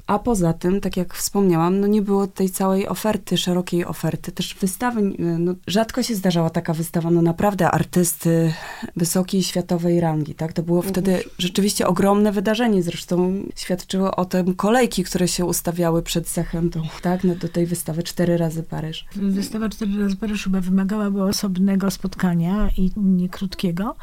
[0.07, 4.31] A poza tym, tak jak wspomniałam, no nie było tej całej oferty, szerokiej oferty.
[4.31, 8.53] Też wystawy, no rzadko się zdarzała taka wystawa, no naprawdę artysty
[8.95, 10.53] wysokiej światowej rangi, tak?
[10.53, 12.83] To było wtedy rzeczywiście ogromne wydarzenie.
[12.83, 17.23] Zresztą świadczyło o tym kolejki, które się ustawiały przed zachętą, tak?
[17.23, 19.05] No do tej wystawy Cztery razy Paryż.
[19.15, 23.95] Wystawa Cztery razy Paryż chyba wymagałaby osobnego spotkania i nie krótkiego.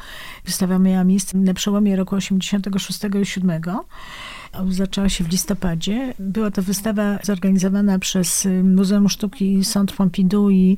[0.45, 3.61] Wystawa miała miejsce na przełomie roku 86 i 7
[4.69, 6.13] zaczęła się w listopadzie.
[6.19, 10.77] Była to wystawa zorganizowana przez Muzeum Sztuki Centre Pompidou i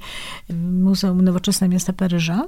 [0.82, 2.46] Muzeum Nowoczesne Miasta Paryża.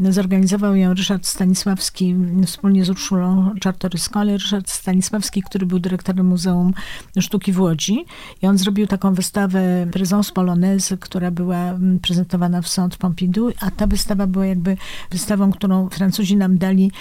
[0.00, 6.72] Zorganizował ją Ryszard Stanisławski wspólnie z Urszulą Czartoryską, ale Ryszard Stanisławski, który był dyrektorem Muzeum
[7.20, 8.04] Sztuki w Łodzi.
[8.42, 13.86] I on zrobił taką wystawę Présence Polonaise, która była prezentowana w Centre Pompidou, a ta
[13.86, 14.76] wystawa była jakby
[15.10, 16.92] wystawą, którą Francuzi nam dali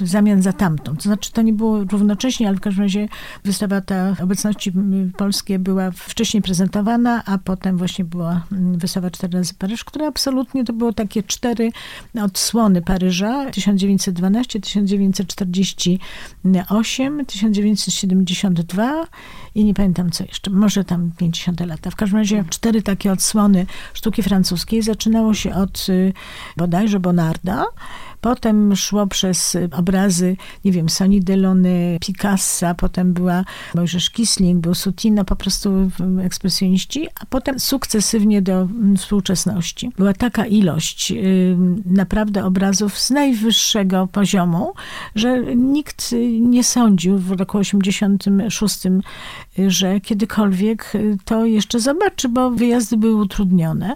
[0.00, 0.96] w zamian za tamtą.
[0.96, 3.08] To znaczy, to nie było równocześnie, ale w każdym razie
[3.44, 4.72] wystawa ta obecności
[5.16, 10.72] polskiej była wcześniej prezentowana, a potem właśnie była wystawa Cztery razy Paryż, która absolutnie to
[10.72, 11.70] było takie cztery
[12.22, 19.06] odsłony Paryża 1912, 1948, 1972
[19.54, 21.90] i nie pamiętam co jeszcze, może tam 50 lata.
[21.90, 24.82] W każdym razie cztery takie odsłony sztuki francuskiej.
[24.82, 26.12] Zaczynało się od y,
[26.56, 27.64] bodajże Bonarda,
[28.24, 35.24] Potem szło przez obrazy, nie wiem, Soni Delony, Picassa, potem była Mojżesz Kisling, był Sutino,
[35.24, 35.90] po prostu
[36.22, 39.90] ekspresjoniści, a potem sukcesywnie do współczesności.
[39.96, 41.56] Była taka ilość y,
[41.86, 44.72] naprawdę obrazów z najwyższego poziomu,
[45.14, 48.78] że nikt nie sądził w roku 86,
[49.68, 50.92] że kiedykolwiek
[51.24, 53.94] to jeszcze zobaczy, bo wyjazdy były utrudnione,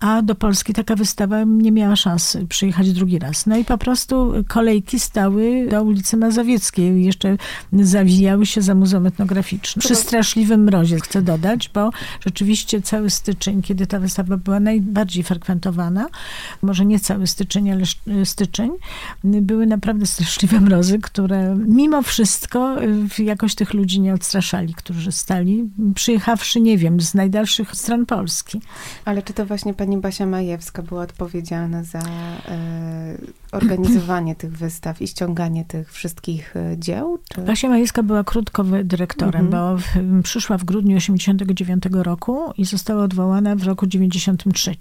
[0.00, 3.46] a do Polski taka wystawa nie miała szans przyjechać drugi raz.
[3.46, 7.04] No i po prostu kolejki stały do ulicy Mazowieckiej.
[7.04, 7.36] Jeszcze
[7.72, 9.80] zawijały się za Muzeum Etnograficznym.
[9.80, 11.90] Przy straszliwym mrozie, chcę dodać, bo
[12.24, 16.06] rzeczywiście cały styczeń, kiedy ta wystawa była najbardziej frekwentowana,
[16.62, 17.82] może nie cały styczeń, ale
[18.24, 18.70] styczeń,
[19.24, 22.76] były naprawdę straszliwe mrozy, które mimo wszystko
[23.18, 28.60] y, jakoś tych ludzi nie odstraszali, którzy stali, przyjechawszy, nie wiem, z najdalszych stron Polski.
[29.04, 33.16] Ale czy to właśnie pani Basia Majewska była odpowiedzialna za e,
[33.52, 37.18] organizowanie tych wystaw i ściąganie tych wszystkich e, dzieł?
[37.28, 37.40] Czy?
[37.40, 39.50] Basia Majewska była krótko dyrektorem, mhm.
[39.50, 44.74] bo w, przyszła w grudniu 89 roku i została odwołana w roku 93.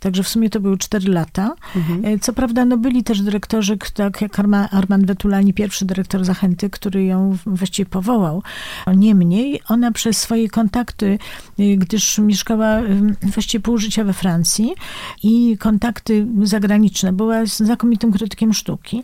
[0.00, 1.54] Także w sumie to były 4 lata.
[1.76, 2.04] Mhm.
[2.04, 6.70] E, co prawda, no byli też dyrektorzy, tak jak Arma, Armand Wetulani, pierwszy dyrektor Zachęty,
[6.70, 8.42] który ją właściwie powołał.
[8.96, 11.18] Niemniej ona przez swoje kontakty,
[11.58, 12.80] e, gdyż mieszkała
[13.22, 14.74] właściwie pół życia we Francji
[15.22, 19.02] i kontakty zagraniczne, była znakomitą znakomitym krytykiem sztuki.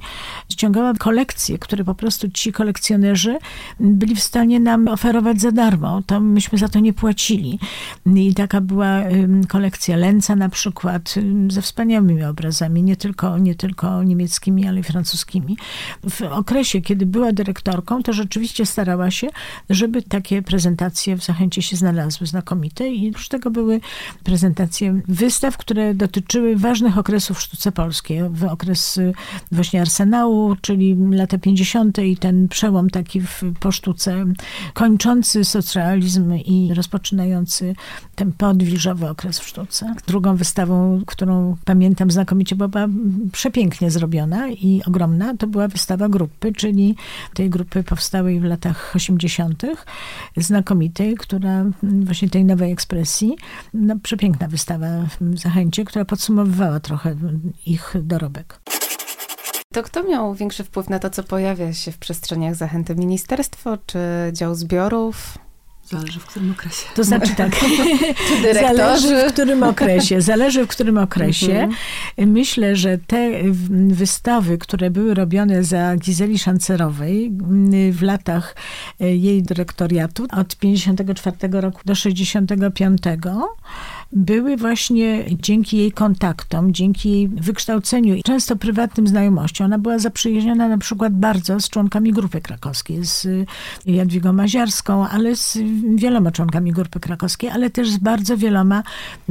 [0.52, 3.38] Ściągała kolekcje, które po prostu ci kolekcjonerzy
[3.80, 6.02] byli w stanie nam oferować za darmo.
[6.06, 7.58] To myśmy za to nie płacili.
[8.06, 9.02] I taka była
[9.48, 11.14] kolekcja Lenca na przykład,
[11.48, 15.56] ze wspaniałymi obrazami, nie tylko, nie tylko niemieckimi, ale i francuskimi.
[16.10, 19.28] W okresie, kiedy była dyrektorką, to rzeczywiście starała się,
[19.70, 23.80] żeby takie prezentacje w Zachęcie się znalazły znakomite i oprócz tego były
[24.24, 28.20] prezentacje wystaw, które dotyczyły ważnych okresów w sztuce polskiej.
[28.30, 28.98] W okres okres
[29.52, 31.98] właśnie Arsenału, czyli lata 50.
[31.98, 34.24] i ten przełom taki w, po sztuce,
[34.74, 37.74] kończący socrealizm i rozpoczynający
[38.14, 39.94] ten podwilżowy okres w sztuce.
[40.06, 42.88] Drugą wystawą, którą pamiętam znakomicie, bo była
[43.32, 46.96] przepięknie zrobiona i ogromna, to była wystawa grupy, czyli
[47.34, 49.62] tej grupy powstałej w latach 80.,
[50.36, 53.36] znakomitej, która właśnie tej nowej ekspresji,
[53.74, 54.86] no, przepiękna wystawa
[55.20, 57.16] w Zachęcie, która podsumowywała trochę
[57.66, 58.69] ich dorobek.
[59.74, 62.94] To kto miał większy wpływ na to, co pojawia się w przestrzeniach zachęty?
[62.94, 63.98] Ministerstwo czy
[64.32, 65.38] dział zbiorów?
[65.84, 66.86] Zależy w którym okresie.
[66.94, 67.50] To znaczy tak,
[68.62, 70.20] zależy w którym okresie.
[70.20, 71.52] Zależy w którym okresie.
[71.52, 72.32] Mhm.
[72.32, 73.30] Myślę, że te
[73.88, 77.32] wystawy, które były robione za Gizeli Szancerowej
[77.92, 78.56] w latach
[79.00, 83.00] e, jej dyrektoriatu od 54 roku do 65
[84.12, 89.64] były właśnie dzięki jej kontaktom, dzięki jej wykształceniu i często prywatnym znajomościom.
[89.64, 93.28] Ona była zaprzyjaźniona na przykład bardzo z członkami Grupy Krakowskiej, z
[93.86, 95.58] Jadwigą Maziarską, ale z
[95.94, 98.82] wieloma członkami Grupy Krakowskiej, ale też z bardzo wieloma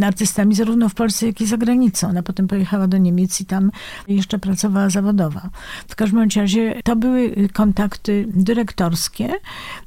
[0.02, 2.10] artystami, zarówno w Polsce, jak i za granicą.
[2.10, 3.72] Ona potem pojechała do Niemiec i tam
[4.08, 5.50] jeszcze pracowała zawodowa.
[5.88, 9.30] W każdym razie to były kontakty dyrektorskie,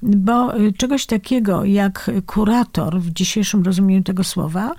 [0.03, 4.75] bo czegoś takiego jak kurator w dzisiejszym rozumieniu tego słowa,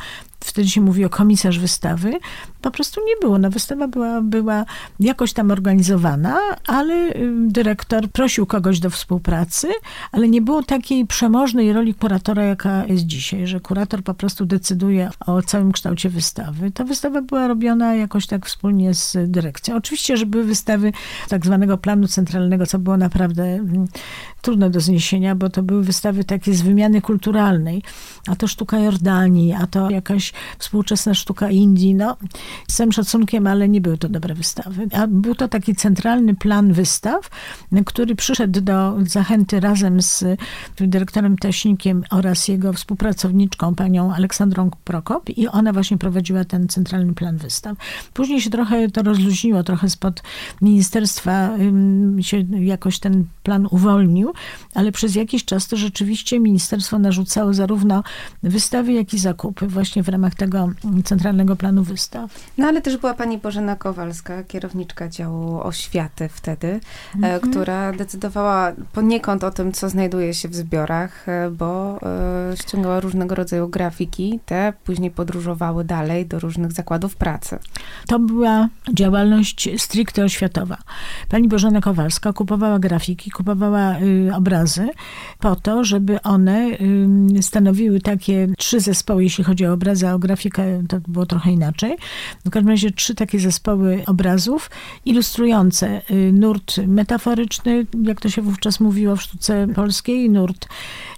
[0.45, 2.19] wtedy się mówi o komisarz wystawy,
[2.63, 3.37] po prostu nie było.
[3.37, 4.65] No, wystawa była, była
[4.99, 7.13] jakoś tam organizowana, ale
[7.47, 9.67] dyrektor prosił kogoś do współpracy,
[10.11, 15.09] ale nie było takiej przemożnej roli kuratora, jaka jest dzisiaj, że kurator po prostu decyduje
[15.25, 16.71] o całym kształcie wystawy.
[16.71, 19.75] Ta wystawa była robiona jakoś tak wspólnie z dyrekcją.
[19.75, 20.91] Oczywiście, że były wystawy
[21.29, 23.59] tak zwanego planu centralnego, co było naprawdę
[24.41, 27.83] trudne do zniesienia, bo to były wystawy takie z wymiany kulturalnej,
[28.27, 31.95] a to sztuka Jordanii, a to jakaś współczesna sztuka Indii.
[31.95, 32.17] No,
[32.67, 34.87] z całym szacunkiem, ale nie były to dobre wystawy.
[34.91, 37.29] A był to taki centralny plan wystaw,
[37.85, 40.23] który przyszedł do Zachęty razem z
[40.77, 47.37] dyrektorem Taśnikiem oraz jego współpracowniczką, panią Aleksandrą Prokop i ona właśnie prowadziła ten centralny plan
[47.37, 47.77] wystaw.
[48.13, 50.23] Później się trochę to rozluźniło, trochę spod
[50.61, 51.49] ministerstwa
[52.21, 54.33] się jakoś ten plan uwolnił,
[54.73, 58.03] ale przez jakiś czas to rzeczywiście ministerstwo narzucało zarówno
[58.43, 60.69] wystawy, jak i zakupy właśnie w ramach tego
[61.03, 62.42] centralnego planu wystaw.
[62.57, 66.79] No ale też była pani Bożena Kowalska, kierowniczka działu oświaty wtedy,
[67.15, 67.41] mhm.
[67.41, 71.99] która decydowała poniekąd o tym, co znajduje się w zbiorach, e, bo
[72.51, 77.59] e, ściągała różnego rodzaju grafiki, te później podróżowały dalej do różnych zakładów pracy.
[78.07, 80.77] To była działalność stricte oświatowa.
[81.29, 84.89] Pani Bożena Kowalska kupowała grafiki, kupowała y, obrazy
[85.39, 86.69] po to, żeby one
[87.41, 91.97] stanowiły takie trzy zespoły, jeśli chodzi o obrazy, a o grafikę to było trochę inaczej.
[92.45, 94.69] W każdym razie trzy takie zespoły obrazów
[95.05, 100.67] ilustrujące y, nurt metaforyczny, jak to się wówczas mówiło w sztuce polskiej, nurt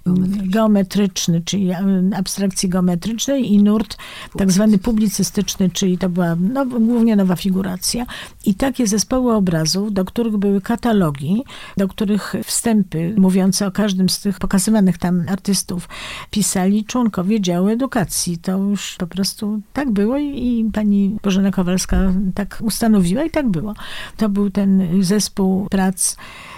[0.06, 1.72] geometryczny, geometryczny czyli
[2.16, 3.96] abstrakcji geometrycznej i nurt
[4.38, 8.06] tak zwany publicystyczny, czyli to była no, głównie nowa figuracja.
[8.44, 11.44] I takie zespoły obrazów, do których były katalogi,
[11.76, 15.88] do których wstępy mówiące o każdym z tych pokazywanych tam artystów
[16.30, 18.38] pisali członkowie działu edukacji.
[18.38, 23.74] To już po prostu tak było i pani Bożena Kowalska tak ustanowiła i tak było.
[24.16, 26.16] To był ten zespół prac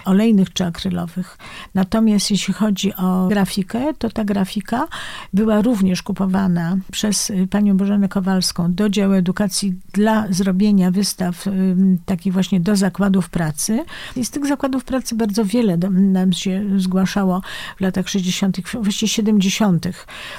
[0.09, 1.38] olejnych czy akrylowych.
[1.74, 4.88] Natomiast jeśli chodzi o grafikę, to ta grafika
[5.32, 11.44] była również kupowana przez y, panią Bożenę Kowalską do działu edukacji dla zrobienia wystaw
[12.06, 13.84] takich właśnie do zakładów pracy.
[14.16, 17.42] I z tych zakładów pracy bardzo wiele nam się zgłaszało
[17.76, 19.86] w latach 60., właściwie 70.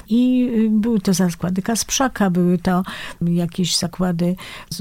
[0.08, 2.82] I y, były to zakłady Kasprzaka, były to
[3.22, 4.36] jakieś zakłady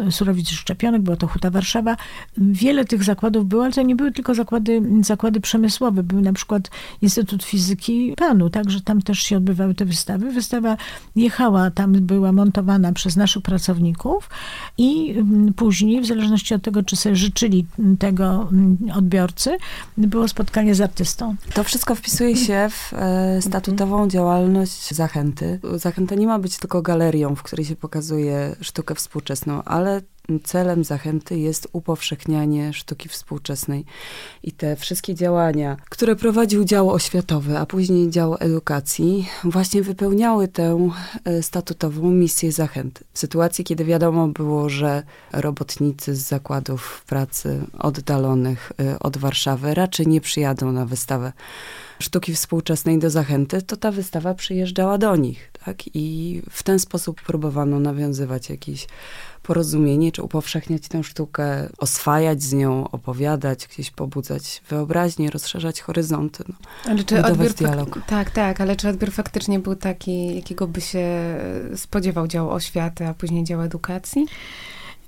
[0.09, 1.97] surowic szczepionek, była to Huta Warszawa.
[2.37, 6.03] Wiele tych zakładów było, ale to nie były tylko zakłady zakłady przemysłowe.
[6.03, 6.69] Był na przykład
[7.01, 10.31] Instytut Fizyki Panu, także tam też się odbywały te wystawy.
[10.31, 10.77] Wystawa
[11.15, 14.29] jechała, tam była montowana przez naszych pracowników
[14.77, 17.65] i mm, później, w zależności od tego, czy sobie życzyli
[17.99, 19.57] tego mm, odbiorcy,
[19.97, 21.35] było spotkanie z artystą.
[21.53, 25.59] To wszystko wpisuje się w e, statutową działalność Zachęty.
[25.75, 30.01] Zachęta nie ma być tylko galerią, w której się pokazuje sztukę współczesną, ale
[30.43, 33.85] celem zachęty jest upowszechnianie sztuki współczesnej.
[34.43, 40.89] I te wszystkie działania, które prowadził dział oświatowy, a później dział edukacji, właśnie wypełniały tę
[41.25, 43.03] e, statutową misję zachęty.
[43.13, 45.03] W sytuacji, kiedy wiadomo było, że
[45.33, 51.33] robotnicy z zakładów pracy oddalonych e, od Warszawy raczej nie przyjadą na wystawę
[51.99, 55.51] sztuki współczesnej do zachęty, to ta wystawa przyjeżdżała do nich.
[55.65, 55.77] Tak?
[55.93, 58.87] I w ten sposób próbowano nawiązywać jakiś
[59.49, 66.55] porozumienie, czy upowszechniać tę sztukę, oswajać z nią, opowiadać, gdzieś pobudzać wyobraźnię, rozszerzać horyzonty, no,
[66.85, 67.99] ale czy odbiór dialog.
[68.07, 71.35] Tak, tak, ale czy odbiór faktycznie był taki, jakiego by się
[71.75, 74.25] spodziewał dział oświaty, a później dział edukacji?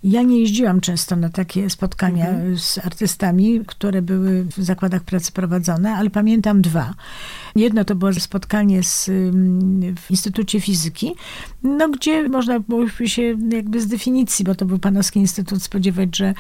[0.04, 2.58] Ja nie jeździłam często na takie spotkania mhm.
[2.58, 6.94] z artystami, które były w zakładach pracy prowadzone, ale pamiętam dwa.
[7.56, 9.06] Jedno to było spotkanie z,
[10.00, 11.16] w Instytucie Fizyki,
[11.64, 13.22] no, gdzie można było się
[13.52, 16.34] jakby z definicji, bo to był Panowski Instytut, spodziewać, że,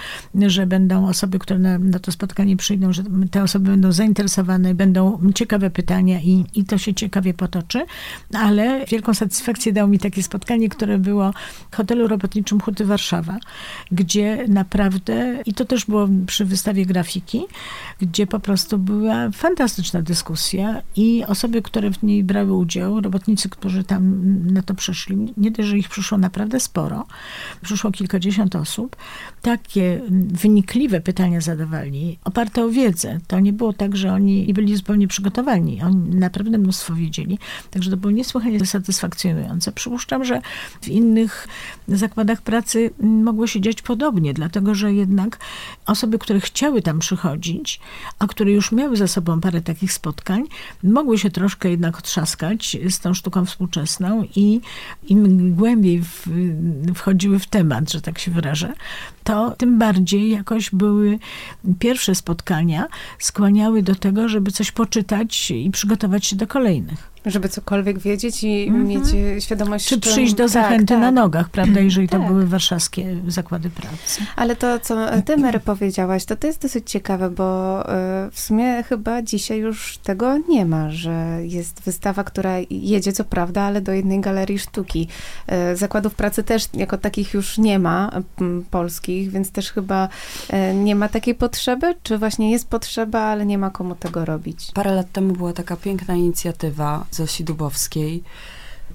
[0.47, 5.20] że będą osoby, które na, na to spotkanie przyjdą, że te osoby będą zainteresowane, będą
[5.36, 7.86] ciekawe pytania i, i to się ciekawie potoczy.
[8.34, 11.34] Ale wielką satysfakcję dało mi takie spotkanie, które było
[11.72, 13.39] w hotelu robotniczym Huty Warszawa,
[13.91, 17.41] gdzie naprawdę, i to też było przy wystawie grafiki,
[18.01, 23.83] gdzie po prostu była fantastyczna dyskusja i osoby, które w niej brały udział, robotnicy, którzy
[23.83, 24.21] tam
[24.53, 27.05] na to przyszli, nie dość, że ich przyszło naprawdę sporo,
[27.61, 28.95] przyszło kilkadziesiąt osób,
[29.41, 33.19] takie wynikliwe pytania zadawali, oparte o wiedzę.
[33.27, 35.81] To nie było tak, że oni nie byli zupełnie przygotowani.
[35.81, 37.39] Oni naprawdę mnóstwo wiedzieli.
[37.71, 39.71] Także to było niesłychanie satysfakcjonujące.
[39.71, 40.41] Przypuszczam, że
[40.81, 41.47] w innych
[41.87, 45.39] zakładach pracy mogło mogło się dziać podobnie, dlatego że jednak
[45.85, 47.79] osoby, które chciały tam przychodzić,
[48.19, 50.43] a które już miały za sobą parę takich spotkań,
[50.83, 54.61] mogły się troszkę jednak otrzaskać z tą sztuką współczesną i
[55.07, 56.27] im głębiej w,
[56.95, 58.73] wchodziły w temat, że tak się wyrażę,
[59.24, 61.19] to tym bardziej jakoś były
[61.80, 62.88] pierwsze spotkania
[63.19, 67.11] skłaniały do tego, żeby coś poczytać i przygotować się do kolejnych.
[67.26, 68.88] Żeby cokolwiek wiedzieć i mm -hmm.
[68.88, 69.88] mieć świadomość.
[69.88, 72.22] Czy przyjść do tak, zachęty tak, na nogach, prawda, jeżeli tak.
[72.22, 74.22] to były warszawskie zakłady pracy.
[74.36, 77.86] Ale to, co ty, Mary, powiedziałaś, to to jest dosyć ciekawe, bo y,
[78.32, 83.61] w sumie chyba dzisiaj już tego nie ma, że jest wystawa, która jedzie, co prawda,
[83.61, 85.07] ale do jednej galerii sztuki.
[85.72, 88.11] Y, zakładów pracy też jako takich już nie ma
[88.72, 90.09] polskich, więc też chyba
[90.72, 94.72] y, nie ma takiej potrzeby, czy właśnie jest potrzeba, ale nie ma komu tego robić.
[94.74, 98.24] Parę lat temu była taka piękna inicjatywa Zosi Dubowskiej,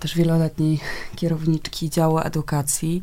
[0.00, 0.80] też wieloletniej
[1.16, 3.02] kierowniczki działu edukacji,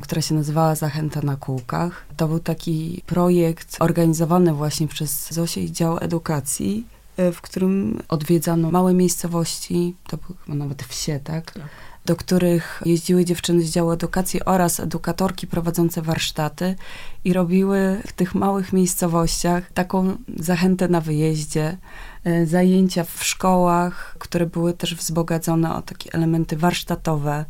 [0.00, 2.04] która się nazywała Zachęta na kółkach.
[2.16, 6.86] To był taki projekt organizowany właśnie przez Zosię i dział edukacji,
[7.16, 11.52] e, w którym odwiedzano małe miejscowości, to były chyba nawet wsie, tak?
[11.52, 11.62] tak
[12.04, 16.76] do których jeździły dziewczyny z działu edukacji oraz edukatorki prowadzące warsztaty
[17.24, 21.76] i robiły w tych małych miejscowościach taką zachętę na wyjeździe,
[22.24, 27.44] e, zajęcia w szkołach, które były też wzbogacone o takie elementy warsztatowe.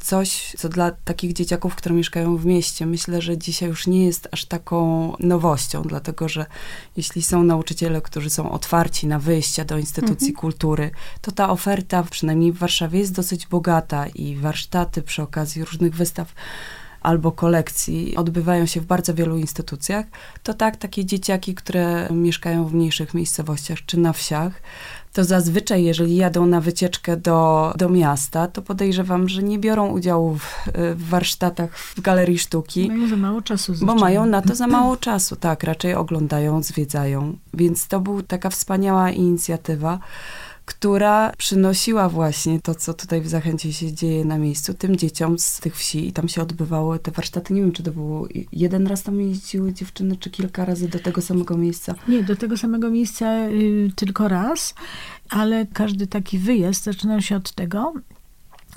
[0.00, 4.28] Coś, co dla takich dzieciaków, które mieszkają w mieście, myślę, że dzisiaj już nie jest
[4.32, 6.46] aż taką nowością, dlatego że
[6.96, 10.40] jeśli są nauczyciele, którzy są otwarci na wyjścia do instytucji mhm.
[10.40, 15.94] kultury, to ta oferta, przynajmniej w Warszawie, jest dosyć bogata i warsztaty przy okazji różnych
[15.94, 16.34] wystaw
[17.04, 20.06] albo kolekcji odbywają się w bardzo wielu instytucjach,
[20.42, 24.62] to tak, takie dzieciaki, które mieszkają w mniejszych miejscowościach czy na wsiach,
[25.14, 30.34] to zazwyczaj, jeżeli jadą na wycieczkę do, do miasta, to podejrzewam, że nie biorą udziału
[30.34, 32.88] w, w warsztatach w galerii sztuki.
[32.88, 33.72] Mają za mało czasu.
[33.82, 37.36] Bo mają na to za mało czasu, tak, raczej oglądają, zwiedzają.
[37.54, 39.98] Więc to była taka wspaniała inicjatywa
[40.64, 45.60] która przynosiła właśnie to, co tutaj w Zachęcie się dzieje na miejscu, tym dzieciom z
[45.60, 47.54] tych wsi i tam się odbywały te warsztaty.
[47.54, 51.22] Nie wiem, czy to było jeden raz tam jeździły dziewczyny, czy kilka razy do tego
[51.22, 51.94] samego miejsca?
[52.08, 54.74] Nie, do tego samego miejsca y, tylko raz,
[55.30, 57.92] ale każdy taki wyjazd zaczynał się od tego,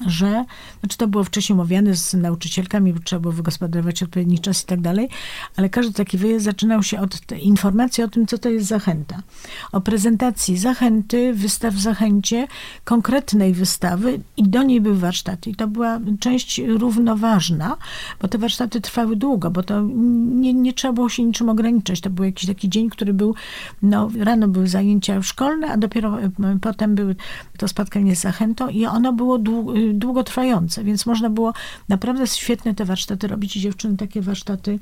[0.05, 0.45] że,
[0.79, 5.09] znaczy to było wcześniej omawiane z nauczycielkami, trzeba było wygospodarować odpowiedni czas i tak dalej,
[5.55, 9.21] ale każdy taki wyjazd zaczynał się od informacji o tym, co to jest zachęta.
[9.71, 12.47] O prezentacji zachęty, wystaw w zachęcie,
[12.83, 15.49] konkretnej wystawy i do niej były warsztaty.
[15.49, 17.77] I to była część równoważna,
[18.21, 19.81] bo te warsztaty trwały długo, bo to
[20.27, 22.01] nie, nie trzeba było się niczym ograniczać.
[22.01, 23.35] To był jakiś taki dzień, który był,
[23.81, 26.29] no rano były zajęcia szkolne, a dopiero e,
[26.61, 27.15] potem były
[27.57, 31.53] to spotkanie z zachętą i ono było długo długotrwające, więc można było
[31.89, 34.79] naprawdę świetne te warsztaty robić i dziewczyny takie warsztaty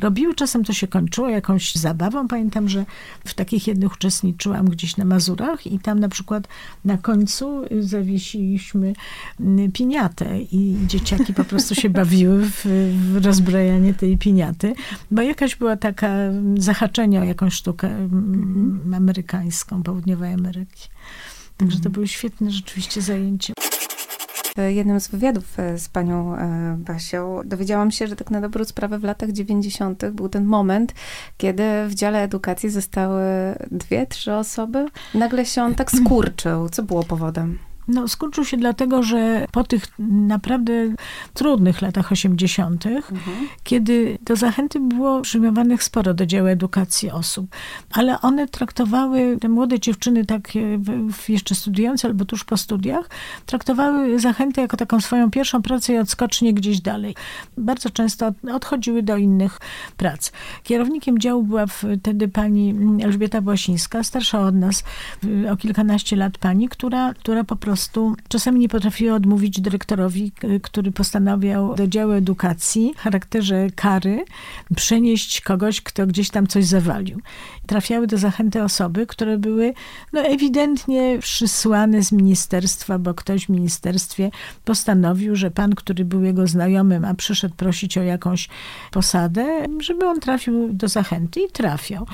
[0.00, 0.34] robiły.
[0.34, 2.28] Czasem to się kończyło jakąś zabawą.
[2.28, 2.86] Pamiętam, że
[3.24, 6.48] w takich jednych uczestniczyłam gdzieś na Mazurach i tam na przykład
[6.84, 8.92] na końcu zawiesiliśmy
[9.40, 12.64] mm, piniatę i dzieciaki po prostu się bawiły w,
[13.12, 14.74] w rozbrajanie tej piniaty,
[15.10, 16.16] bo jakaś była taka
[16.58, 20.88] zahaczenie o jakąś sztukę mm, amerykańską, południowej Ameryki.
[21.56, 21.92] Także to mhm.
[21.92, 23.54] były świetne rzeczywiście zajęcia.
[24.58, 28.64] W jednym z wywiadów e, z panią e, Basią dowiedziałam się, że tak na dobrą
[28.64, 30.10] sprawę w latach 90.
[30.10, 30.94] był ten moment,
[31.36, 33.22] kiedy w dziale edukacji zostały
[33.70, 34.86] dwie, trzy osoby.
[35.14, 36.68] Nagle się on tak skurczył.
[36.68, 37.58] Co było powodem?
[37.88, 40.72] No, skurczył się dlatego, że po tych naprawdę
[41.34, 43.12] trudnych latach 80., mhm.
[43.62, 47.46] kiedy do zachęty było przyjmowanych sporo do dzieła edukacji osób,
[47.90, 50.52] ale one traktowały, te młode dziewczyny, tak
[51.28, 53.10] jeszcze studiujące albo tuż po studiach,
[53.46, 57.14] traktowały zachętę jako taką swoją pierwszą pracę i odskocznie gdzieś dalej.
[57.58, 59.58] Bardzo często odchodziły do innych
[59.96, 60.32] prac.
[60.62, 64.84] Kierownikiem działu była wtedy pani Elżbieta Błasińska, starsza od nas
[65.52, 70.92] o kilkanaście lat pani, która, która po prostu prostu czasami nie potrafiła odmówić dyrektorowi, który
[70.92, 74.24] postanawiał do działu edukacji w charakterze kary
[74.76, 77.20] przenieść kogoś, kto gdzieś tam coś zawalił.
[77.66, 79.74] Trafiały do zachęty osoby, które były
[80.12, 84.30] no, ewidentnie przysłane z ministerstwa, bo ktoś w ministerstwie
[84.64, 88.48] postanowił, że pan, który był jego znajomym, a przyszedł prosić o jakąś
[88.90, 92.06] posadę, żeby on trafił do zachęty i trafiał.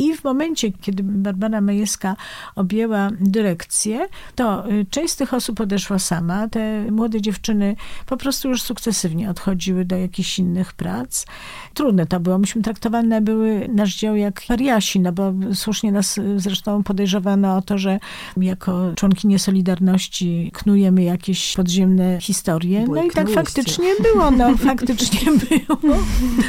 [0.00, 2.16] I w momencie, kiedy Barbara Majewska
[2.56, 6.48] objęła dyrekcję, to y, część z tych osób odeszła sama.
[6.48, 7.76] Te młode dziewczyny
[8.06, 11.26] po prostu już sukcesywnie odchodziły do jakichś innych prac.
[11.74, 12.38] Trudne to było.
[12.38, 17.62] Myśmy traktowane były nasz dział jak pariasi, no bo słusznie nas y, zresztą podejrzewano o
[17.62, 17.98] to, że
[18.36, 22.84] jako członkinie Solidarności knujemy jakieś podziemne historie.
[22.88, 25.78] no i tak faktycznie było, no faktycznie było.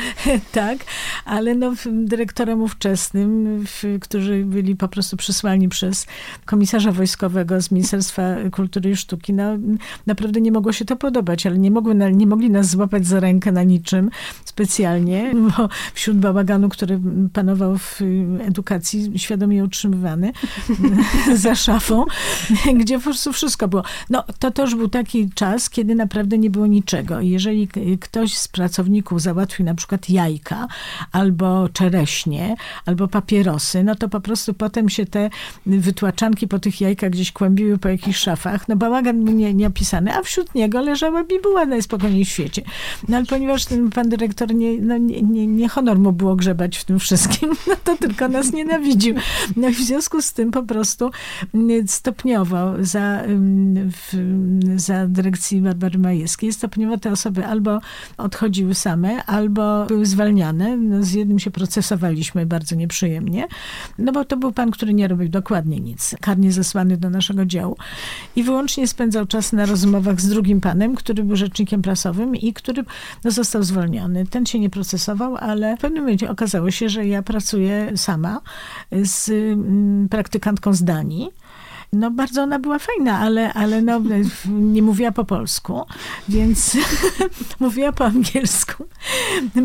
[0.52, 0.78] tak,
[1.26, 3.41] ale no dyrektorem ówczesnym,
[4.02, 6.08] którzy byli po prostu przysłani przez
[6.46, 9.44] komisarza wojskowego z Ministerstwa Kultury i Sztuki, no
[10.06, 13.52] naprawdę nie mogło się to podobać, ale nie, mogły, nie mogli nas złapać za rękę
[13.52, 14.10] na niczym
[14.46, 17.00] specjalnie, bo wśród bałaganu, który
[17.34, 18.02] panował w
[18.40, 20.32] edukacji, świadomie utrzymywany
[21.36, 22.06] za szafą,
[22.80, 23.84] gdzie po prostu wszystko było.
[24.10, 27.22] No to też był taki czas, kiedy naprawdę nie było niczego.
[27.22, 27.68] Jeżeli
[28.00, 30.68] ktoś z pracowników załatwił na przykład jajka,
[31.12, 35.30] albo czereśnie, albo papierosy, no to po prostu potem się te
[35.66, 38.68] wytłaczanki po tych jajkach gdzieś kłębiły po jakichś szafach.
[38.68, 42.62] No bałagan był nie, nieopisany, a wśród niego leżała bibuła najspokojniej w świecie.
[43.08, 46.78] No ale ponieważ ten pan dyrektor nie, no, nie, nie, nie honor mu było grzebać
[46.78, 49.16] w tym wszystkim, no to tylko nas nienawidził.
[49.56, 51.12] No i w związku z tym po prostu
[51.88, 53.24] stopniowo za,
[53.92, 54.16] w,
[54.76, 57.80] za dyrekcji Barbary Majewskiej, stopniowo te osoby albo
[58.18, 60.78] odchodziły same, albo były zwalniane.
[60.78, 63.11] No, z jednym się procesowaliśmy bardzo nieprzyjemnie,
[63.98, 66.16] no bo to był pan, który nie robił dokładnie nic.
[66.22, 67.78] Karnie zesłany do naszego działu.
[68.36, 72.84] I wyłącznie spędzał czas na rozmowach z drugim panem, który był rzecznikiem prasowym i który
[73.24, 74.26] no, został zwolniony.
[74.26, 78.42] Ten się nie procesował, ale w pewnym momencie okazało się, że ja pracuję sama
[78.92, 81.30] z mm, praktykantką z Danii
[81.94, 84.02] no bardzo ona była fajna, ale, ale no,
[84.76, 85.82] nie mówiła po polsku,
[86.30, 86.78] więc
[87.60, 88.86] mówiła po angielsku.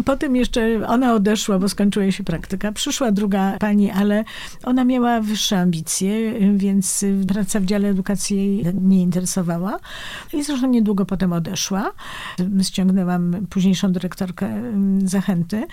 [0.05, 2.72] Potem jeszcze ona odeszła, bo skończyła się praktyka.
[2.72, 4.24] Przyszła druga pani, ale
[4.64, 9.79] ona miała wyższe ambicje, więc praca w dziale edukacji jej nie interesowała.
[10.33, 11.93] I zresztą niedługo potem odeszła.
[12.62, 15.66] Ściągnęłam późniejszą dyrektorkę mm, Zachęty,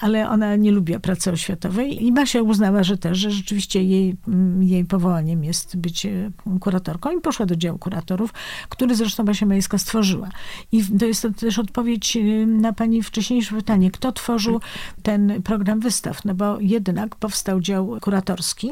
[0.00, 4.62] ale ona nie lubiła pracy oświatowej i Basia uznała, że też, że rzeczywiście jej, mm,
[4.62, 8.32] jej powołaniem jest być e, kuratorką i poszła do działu kuratorów,
[8.68, 10.28] który zresztą Basia Majewska stworzyła.
[10.72, 14.60] I to jest też odpowiedź e, na pani wcześniejsze pytanie, kto tworzył
[15.02, 18.70] ten program wystaw, no bo jednak powstał dział kuratorski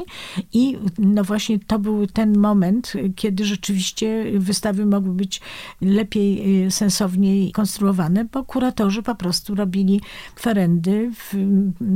[0.53, 5.41] i no właśnie to był ten moment, kiedy rzeczywiście wystawy mogły być
[5.81, 10.01] lepiej, e, sensowniej konstruowane, bo kuratorzy po prostu robili
[10.35, 11.11] kwerendy,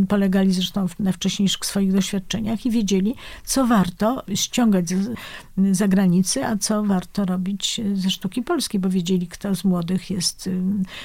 [0.08, 4.90] polegali zresztą na wcześniejszych swoich doświadczeniach i wiedzieli, co warto ściągać
[5.72, 10.62] zagranicy, a co warto robić ze sztuki polskiej, bo wiedzieli, kto z młodych jest y,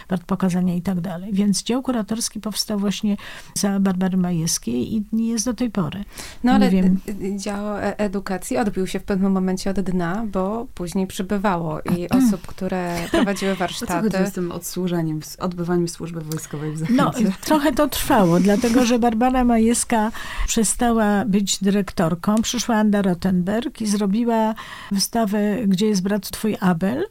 [0.09, 1.33] wart pokazania i tak dalej.
[1.33, 3.17] Więc dział kuratorski powstał właśnie
[3.55, 6.05] za Barbary Majewskiej i jest do tej pory.
[6.45, 7.01] No ale wiem.
[7.37, 12.47] dział e, edukacji odbił się w pewnym momencie od dna, bo później przybywało i osób,
[12.47, 14.11] które prowadziły warsztaty.
[14.11, 17.03] Co z tym odsłużeniem, z odbywaniem służby wojskowej w Zachęcie?
[17.03, 17.13] No,
[17.45, 20.11] trochę to trwało, dlatego, że Barbara Majewska
[20.47, 22.35] przestała być dyrektorką.
[22.43, 24.55] Przyszła Anda Rottenberg i zrobiła
[24.93, 27.05] wystawę, gdzie jest brat twój Abel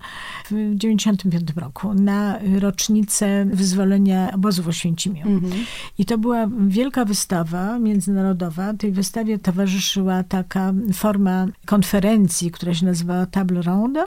[0.51, 5.27] w 95 roku na rocznicę wyzwolenia obozu w Oświęcimiu.
[5.27, 5.53] Mhm.
[5.97, 8.73] I to była wielka wystawa międzynarodowa.
[8.73, 14.05] Tej wystawie towarzyszyła taka forma konferencji, która się nazywała Table Ronde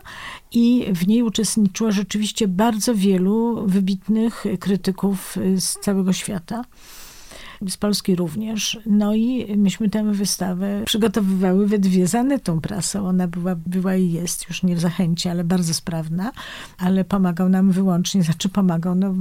[0.53, 6.65] i w niej uczestniczyło rzeczywiście bardzo wielu wybitnych krytyków z całego świata
[7.69, 8.79] z Polski również.
[8.87, 13.09] No i myśmy tę wystawę przygotowywały we dwie z Anetą Prasą.
[13.09, 16.33] Ona była, była i jest już nie w zachęcie, ale bardzo sprawna,
[16.79, 19.15] ale pomagał nam wyłącznie, znaczy pomagał no,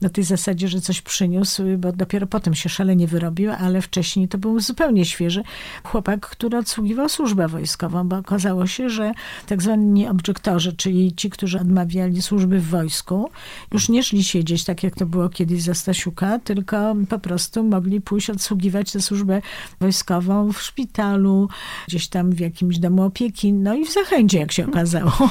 [0.00, 4.38] na tej zasadzie, że coś przyniósł, bo dopiero potem się szalenie wyrobił, ale wcześniej to
[4.38, 5.42] był zupełnie świeży
[5.84, 9.12] chłopak, który odsługiwał służbę wojskową, bo okazało się, że
[9.46, 13.30] tak zwani objekttorzy, czyli ci, którzy odmawiali służby w wojsku,
[13.72, 18.00] już nie szli siedzieć, tak jak to było kiedyś za Stasiuka, tylko po prostu mogli
[18.00, 19.42] pójść odsługiwać tę służbę
[19.80, 21.48] wojskową w szpitalu,
[21.88, 25.12] gdzieś tam w jakimś domu opieki, no i w Zachęcie, jak się okazało.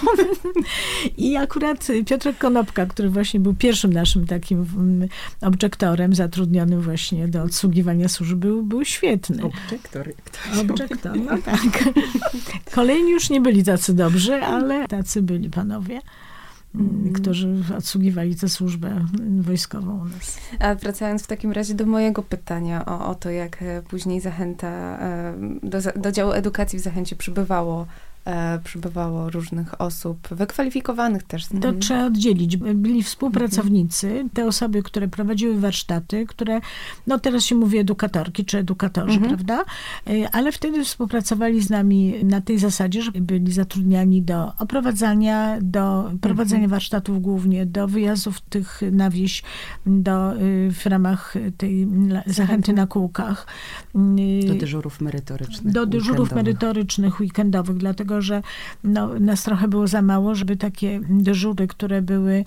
[1.17, 5.09] I akurat Piotrek Konopka, który właśnie był pierwszym naszym takim mm,
[5.41, 9.43] obiektorem zatrudnionym właśnie do odsługiwania służby, był, był świetny.
[9.43, 10.09] Objektor.
[10.61, 11.59] Objektor, no tak.
[12.71, 16.01] Kolejni już nie byli tacy dobrzy, ale tacy byli panowie.
[16.79, 19.05] Mm, którzy odsługiwali tę służbę
[19.39, 20.37] wojskową u nas.
[20.59, 24.67] A wracając w takim razie do mojego pytania o, o to, jak e, później zachęta,
[24.99, 27.85] e, do, do działu edukacji w Zachęcie przybywało
[28.25, 31.45] e, przybywało różnych osób, wykwalifikowanych też.
[31.61, 32.57] To trzeba oddzielić.
[32.57, 36.59] Byli współpracownicy, te osoby, które prowadziły warsztaty, które,
[37.07, 39.35] no teraz się mówi edukatorki czy edukatorzy, Mhm.
[39.35, 39.63] prawda?
[40.09, 46.11] Y, Ale wtedy współpracowali z nami na tej zasadzie, że byli zatrudniani do oprowadzania, do
[46.21, 46.69] prowadzenia Mhm.
[46.71, 49.43] warsztatów głównie, do wyjazdów tych na wieś,
[49.85, 51.87] do, y, w ramach tej
[52.25, 53.47] zachęty na kółkach.
[54.43, 55.73] Y, Do dyżurów merytorycznych.
[55.73, 56.45] do dyżurów weekendowych.
[56.45, 58.41] merytorycznych, weekendowych, dlatego że
[58.83, 62.43] no, nas trochę było za mało, żeby takie dyżury, które były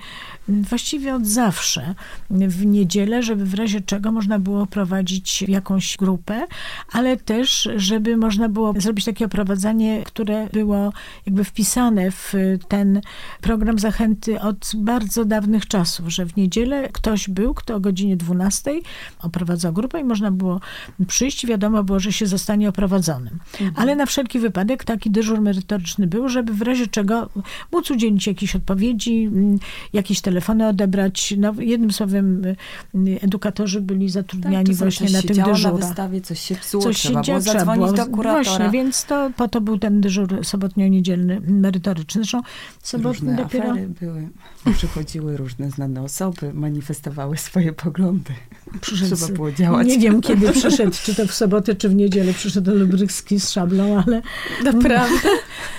[0.49, 1.95] właściwie od zawsze
[2.31, 6.47] w niedzielę, żeby w razie czego można było prowadzić jakąś grupę,
[6.93, 10.93] ale też, żeby można było zrobić takie oprowadzanie, które było
[11.27, 12.33] jakby wpisane w
[12.69, 13.01] ten
[13.41, 18.71] program zachęty od bardzo dawnych czasów, że w niedzielę ktoś był, kto o godzinie 12
[19.21, 20.61] oprowadzał grupę i można było
[21.07, 23.39] przyjść, wiadomo było, że się zostanie oprowadzonym.
[23.75, 27.29] Ale na wszelki wypadek taki dyżur merytoryczny był, żeby w razie czego
[27.73, 29.59] móc udzielić jakiejś odpowiedzi, mm,
[29.93, 31.35] jakieś telefony odebrać.
[31.39, 32.57] No, jednym słowem, y,
[33.21, 35.81] edukatorzy byli zatrudniani Tak, czasem właśnie na tych działo na dyżurach.
[35.81, 38.45] wystawie, coś się psuło, Coś trzeba się dzieje, było zadzwonić do kuratora.
[38.45, 42.23] Właśnie, więc to po to był ten dyżur sobotnio-niedzielny, merytoryczny.
[42.23, 42.43] Zresztą
[42.83, 43.71] sobotni Różne dopiero...
[43.71, 44.29] afery były.
[44.77, 48.33] Przychodziły różne znane osoby, manifestowały swoje poglądy.
[48.81, 49.89] Przyszedł Trzeba było działać.
[49.89, 54.03] Nie wiem, kiedy przyszedł, czy to w sobotę, czy w niedzielę przyszedł Lubrycki z szablą,
[54.07, 54.23] ale
[54.65, 55.29] Naprawdę?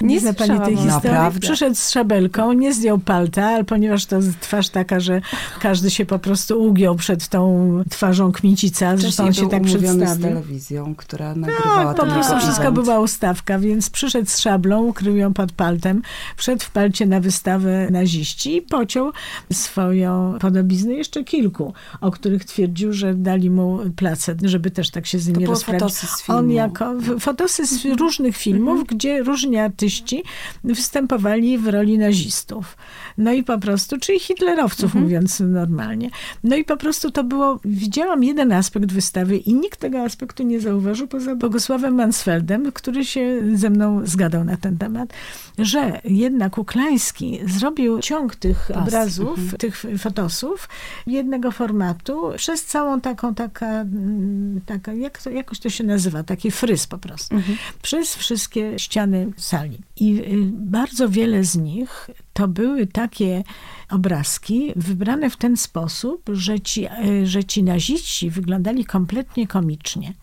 [0.02, 0.88] Nie zna pani tej historii.
[0.88, 1.40] Naprawdę.
[1.40, 5.22] Przyszedł z szabelką, nie zdjął palta, ale ponieważ to twarz taka, że
[5.62, 9.98] każdy się po prostu ugiął przed tą twarzą kmicica, zresztą on się tak umówiony z
[9.98, 10.24] przedstawił.
[10.24, 15.34] telewizją, która nagrywała Tak, po prostu wszystko była ustawka, więc przyszedł z szablą, ukrył ją
[15.34, 16.02] pod paltem,
[16.38, 19.12] wszedł w palcie na wystawę naziści i pociął
[19.54, 25.20] swoją podobiznę jeszcze kilku, o których twierdził, że dali mu placet, żeby też tak się
[25.20, 25.82] z nimi rozprawić.
[25.82, 26.40] fotosy z filmu.
[26.40, 30.24] On jako fotosy z różnych filmów, gdzie różni artyści
[30.64, 32.78] występowali w roli nazistów.
[33.18, 36.10] No i po prostu, czyli hitlerowców, mówiąc normalnie.
[36.44, 40.60] No i po prostu to było, widziałam jeden aspekt wystawy i nikt tego aspektu nie
[40.60, 45.14] zauważył poza Bogusławem Mansfeldem, który się ze mną zgadał na ten temat,
[45.58, 48.78] że jednak Uklański zrobił ciąg tych Pas.
[48.78, 50.70] obrazów, tych fotosów
[51.08, 56.52] jednego formatu przez całą taką, taka, mm, taka jak to, jakoś to się nazywa, taki
[56.52, 57.36] fryz po prostu.
[57.82, 59.78] Przez wszystkie ściany sali.
[59.96, 63.44] I y, bardzo wiele z nich to były takie
[63.90, 70.14] obrazki wybrane w ten sposób, że ci, y, że ci naziści wyglądali kompletnie komicznie.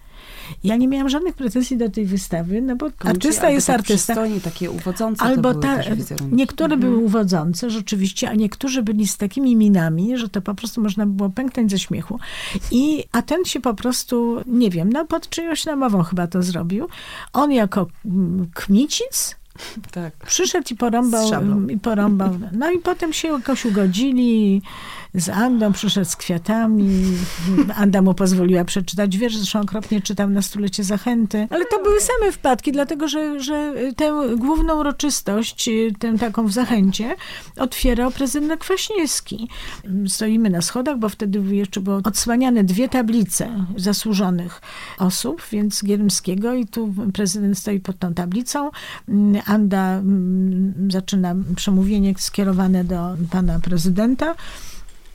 [0.64, 4.12] Ja nie miałam żadnych pretensji do tej wystawy, no bo Kończy, artysta jest tak artysta.
[4.12, 5.78] przystojni, takie uwodzące Albo ta,
[6.32, 11.06] niektóre były uwodzące rzeczywiście, a niektórzy byli z takimi minami, że to po prostu można
[11.06, 12.18] było pęknąć ze śmiechu.
[12.70, 16.88] I, a ten się po prostu, nie wiem, no pod czyjąś namową chyba to zrobił.
[17.32, 19.36] On jako mm, kmicic
[19.90, 20.16] Tak.
[20.26, 21.30] przyszedł i porąbał,
[21.68, 22.38] i porąbał.
[22.52, 24.62] No i potem się jakoś ugodzili
[25.14, 27.04] z Andą, przyszedł z kwiatami.
[27.76, 31.48] Anda mu pozwoliła przeczytać wiersz, zresztą okropnie czytał na stulecie zachęty.
[31.50, 37.16] Ale to były same wpadki, dlatego że, że tę główną uroczystość, tę taką w zachęcie,
[37.56, 39.48] otwierał prezydent Kwaśniewski.
[40.08, 44.60] Stoimy na schodach, bo wtedy jeszcze było odsłaniane dwie tablice zasłużonych
[44.98, 48.70] osób, więc Gierymskiego i tu prezydent stoi pod tą tablicą.
[49.46, 54.34] Anda mm, zaczyna przemówienie skierowane do pana prezydenta,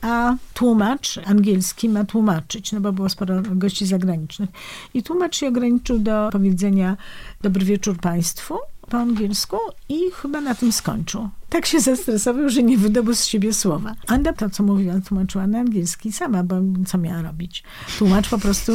[0.02, 4.50] a tłumacz angielski ma tłumaczyć, no bo było sporo gości zagranicznych.
[4.94, 6.96] I tłumacz się ograniczył do powiedzenia
[7.42, 8.58] dobry wieczór państwu
[8.90, 9.56] po angielsku
[9.88, 11.28] i chyba na tym skończył.
[11.48, 13.94] Tak się zestresował, że nie wydobył z siebie słowa.
[14.06, 16.56] Anda to, co mówiła, tłumaczyła na angielski sama, bo
[16.86, 17.64] co miała robić?
[17.98, 18.72] Tłumacz po prostu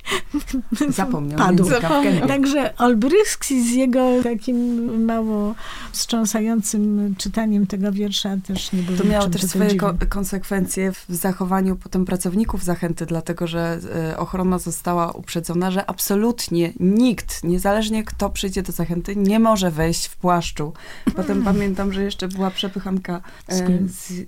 [0.89, 1.65] Zapomniał padł.
[2.03, 2.27] gębie.
[2.29, 5.55] Także Olbrychski z jego takim mało
[5.93, 11.77] wstrząsającym czytaniem tego wiersza też nie był To miało też swoje ko- konsekwencje w zachowaniu
[11.77, 13.79] potem pracowników zachęty, dlatego że
[14.13, 20.07] e, ochrona została uprzedzona, że absolutnie nikt, niezależnie kto przyjdzie do zachęty, nie może wejść
[20.07, 20.73] w płaszczu.
[21.17, 23.89] Potem pamiętam, że jeszcze była przepychanka Z e, kim?
[23.89, 24.25] z, e,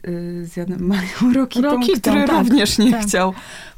[0.47, 3.03] z Janem Marią Rokitą, Rokitą, który tak, również nie tak.
[3.03, 3.35] chciał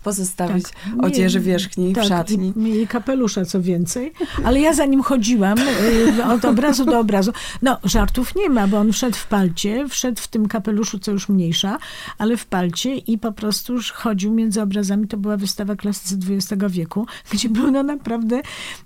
[0.06, 1.04] pozostawić Tak.
[1.04, 2.52] odzieży Nie, wierzchniej w szatni.
[2.56, 4.12] I, I kapelusza, co więcej.
[4.44, 7.32] Ale ja za nim chodziłam y, od obrazu do obrazu.
[7.62, 11.28] No, żartów nie ma, bo on wszedł w palcie, wszedł w tym kapeluszu, co już
[11.28, 11.78] mniejsza,
[12.18, 15.08] ale w palcie i po prostu już chodził między obrazami.
[15.08, 18.42] To była wystawa klasycy XX wieku, gdzie były no naprawdę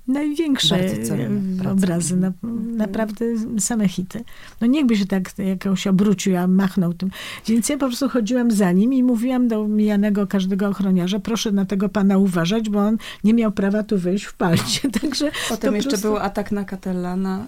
[0.09, 2.17] największe y, obrazy.
[2.17, 2.33] Na,
[2.77, 3.25] naprawdę
[3.59, 4.25] same hity.
[4.61, 7.11] No niechby się tak jakoś obrócił, a machnął tym.
[7.47, 11.65] Więc ja po prostu chodziłam za nim i mówiłam do mijanego każdego ochroniarza, proszę na
[11.65, 14.91] tego pana uważać, bo on nie miał prawa tu wyjść w palcie.
[15.01, 16.09] Także Potem jeszcze prostu...
[16.09, 17.47] był atak na Catellana.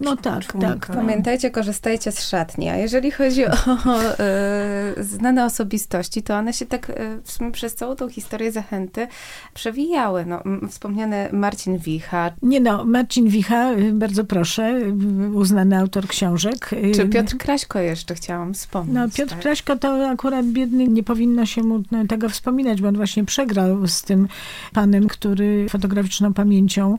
[0.00, 0.86] No tak, tak.
[0.86, 2.68] Pamiętajcie, korzystajcie z szatni.
[2.68, 3.50] A jeżeli chodzi o,
[3.86, 8.52] o e, znane osobistości, to one się tak e, w sumie przez całą tą historię
[8.52, 9.08] zachęty
[9.54, 10.26] przewijały.
[10.26, 12.30] No, wspomniany Marcin Wicha.
[12.42, 14.80] Nie no, Marcin Wicha, y, bardzo proszę,
[15.26, 16.72] y, uznany autor książek.
[16.72, 18.94] Y, Czy Piotr Kraśko jeszcze chciałam wspomnieć?
[18.94, 19.40] No, Piotr tak?
[19.40, 24.02] Kraśko to akurat biedny, nie powinno się mu tego wspominać, bo on właśnie przegrał z
[24.02, 24.28] tym
[24.72, 26.98] panem, który fotograficzną pamięcią,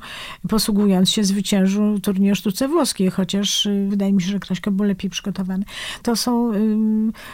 [0.50, 5.66] posługując się, zwyciężył turniej sztuce włoskiej, chociaż wydaje mi się, że Kraśko był lepiej przygotowany.
[6.04, 6.52] To są,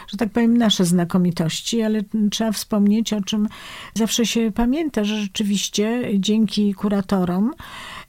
[0.08, 3.48] że tak powiem, nasze znakomitości, ale trzeba wspomnieć, o czym
[3.94, 7.52] zawsze się pamięta, że rzeczywiście dzięki kuratorom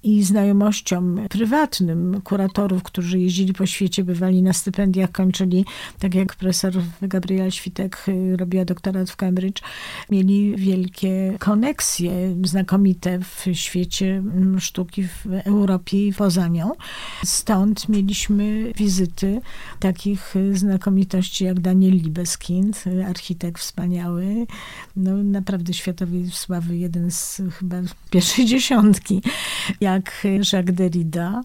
[0.06, 5.66] i znajomościom prywatnym kuratorów, którzy jeździli po świecie, bywali na stypendiach, kończyli,
[6.00, 9.62] tak jak profesor Gabriela Świtek y, robiła doktorat w Cambridge,
[10.10, 14.24] mieli wielkie koneksje znakomite w świecie
[14.60, 16.72] sztuki w Europie i poza nią.
[17.24, 19.42] Stąd mieliśmy wizyty
[19.80, 24.48] takich znakomitości jak Daniel Libeskind, architekt wspaniały,
[24.96, 27.78] no naprawdę światowej sławy, jeden z chyba
[28.10, 29.22] pierwszej dziesiątki.
[29.82, 31.42] Ja jak Jacques Derrida,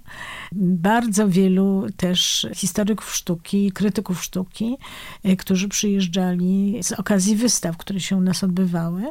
[0.53, 4.77] bardzo wielu też historyków sztuki, krytyków sztuki,
[5.23, 9.03] e, którzy przyjeżdżali z okazji wystaw, które się u nas odbywały.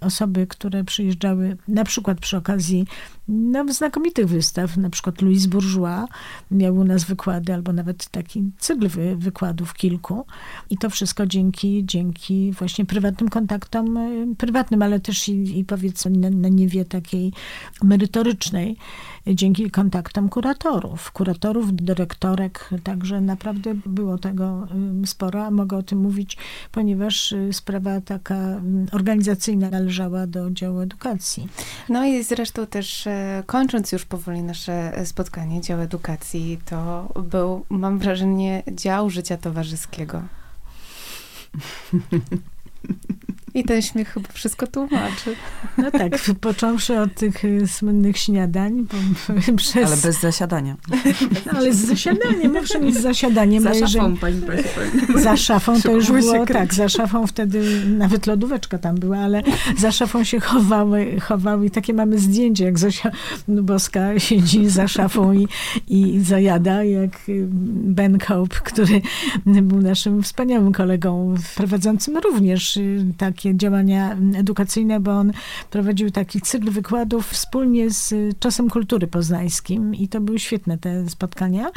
[0.00, 2.86] Osoby, które przyjeżdżały na przykład przy okazji
[3.28, 6.08] no, znakomitych wystaw, na przykład Louis Bourgeois
[6.50, 10.26] miał u nas wykłady, albo nawet taki cykl wy, wykładów kilku.
[10.70, 16.10] I to wszystko dzięki, dzięki właśnie prywatnym kontaktom, e, prywatnym, ale też i, i powiedzmy
[16.10, 17.32] na, na niewie takiej
[17.82, 18.69] merytorycznej,
[19.26, 24.68] dzięki kontaktom kuratorów, kuratorów, dyrektorek, także naprawdę było tego
[25.06, 26.36] sporo, a mogę o tym mówić,
[26.72, 28.60] ponieważ y, sprawa taka
[28.92, 31.48] organizacyjna należała do działu edukacji.
[31.88, 37.98] No i zresztą też e, kończąc już powoli nasze spotkanie, dział edukacji, to był, mam
[37.98, 40.22] wrażenie, dział życia towarzyskiego.
[43.54, 45.34] I ten śmiech chyba wszystko tłumaczy.
[45.78, 48.86] No tak, począwszy od tych y, słynnych śniadań.
[49.56, 49.86] Przez...
[49.86, 50.76] Ale bez zasiadania.
[51.56, 53.62] Ale z zasiadaniem, owszem, jest zasiadaniem.
[53.62, 54.40] Za szafą, pani
[55.14, 59.42] Za szafą to już było, tak, za szafą wtedy nawet lodóweczka tam była, ale
[59.78, 63.10] za szafą się chowały, chowały i takie mamy zdjęcie, jak Zosia
[63.48, 65.48] Boska siedzi za szafą i,
[65.88, 69.02] i zajada, jak y, Ben Cope, który
[69.46, 75.32] był naszym wspaniałym kolegą, prowadzącym również y, tak takie działania edukacyjne, bo on
[75.70, 81.70] prowadził taki cykl wykładów wspólnie z Czasem Kultury Poznańskim i to były świetne te spotkania.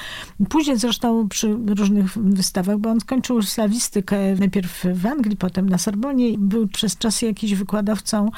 [0.49, 6.37] Później zresztą przy różnych wystawach, bo on skończył slawistykę najpierw w Anglii, potem na Sorbonie.
[6.37, 8.29] Był przez czas jakiś wykładowcą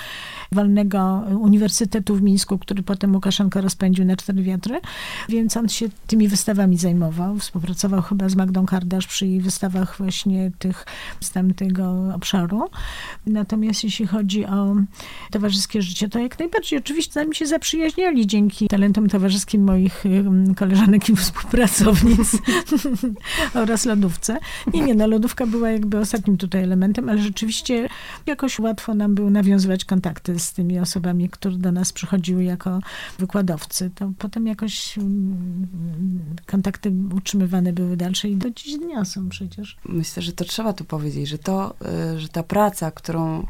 [0.51, 4.81] Wolnego Uniwersytetu w Mińsku, który potem Łukaszenko rozpędził na cztery wiatry,
[5.29, 7.37] więc on się tymi wystawami zajmował.
[7.37, 10.85] Współpracował chyba z Magdą Kardasz przy wystawach właśnie tych
[11.21, 12.69] z tamtego obszaru.
[13.25, 14.75] Natomiast jeśli chodzi o
[15.31, 16.79] towarzyskie życie, to jak najbardziej.
[16.79, 20.03] Oczywiście z się zaprzyjaźniali dzięki talentom towarzyskim moich
[20.55, 22.31] koleżanek i współpracownic
[23.63, 24.37] oraz lodówce.
[24.73, 27.89] Nie, nie, no lodówka była jakby ostatnim tutaj elementem, ale rzeczywiście
[28.25, 32.79] jakoś łatwo nam było nawiązywać kontakty z tymi osobami, które do nas przychodziły jako
[33.19, 33.91] wykładowcy.
[33.95, 34.95] To potem jakoś
[36.45, 39.77] kontakty utrzymywane były dalsze i do dziś dnia są przecież.
[39.85, 41.75] Myślę, że to trzeba tu powiedzieć, że to,
[42.15, 43.45] y, że ta praca, którą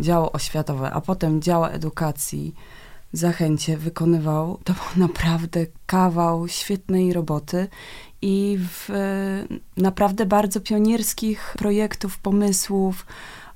[0.00, 2.54] działo oświatowe, a potem działa edukacji,
[3.12, 7.68] Zachęcie wykonywał, to był naprawdę kawał świetnej roboty
[8.22, 8.88] i w
[9.76, 13.06] naprawdę bardzo pionierskich projektów, pomysłów,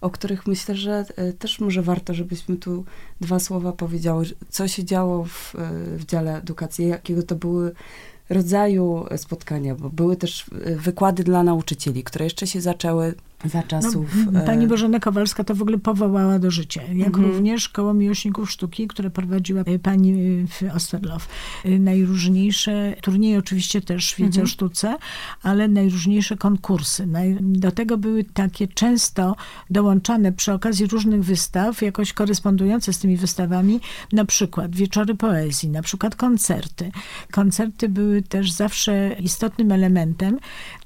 [0.00, 2.84] o których myślę, że e, też może warto, żebyśmy tu
[3.20, 5.58] dwa słowa powiedziały, co się działo w, e,
[5.96, 7.72] w dziale edukacji, jakiego to były
[8.30, 13.14] rodzaju spotkania, bo były też e, wykłady dla nauczycieli, które jeszcze się zaczęły
[13.44, 14.16] za czasów...
[14.32, 16.82] No, pani Bożena Kowalska to w ogóle powołała do życia.
[16.94, 17.26] Jak mhm.
[17.26, 21.28] również Koło Miłośników Sztuki, które prowadziła e, pani e, Osterlof.
[21.64, 24.44] Najróżniejsze turnieje oczywiście też wiedzy mhm.
[24.44, 24.96] o sztuce,
[25.42, 27.08] ale najróżniejsze konkursy.
[27.40, 29.36] Do tego były takie często
[29.70, 33.80] dołączane przy okazji różnych wystaw, jakoś korespondujące z tymi wystawami,
[34.12, 36.90] na przykład wieczory poezji, na przykład koncerty.
[37.30, 40.38] Koncerty były też zawsze istotnym elementem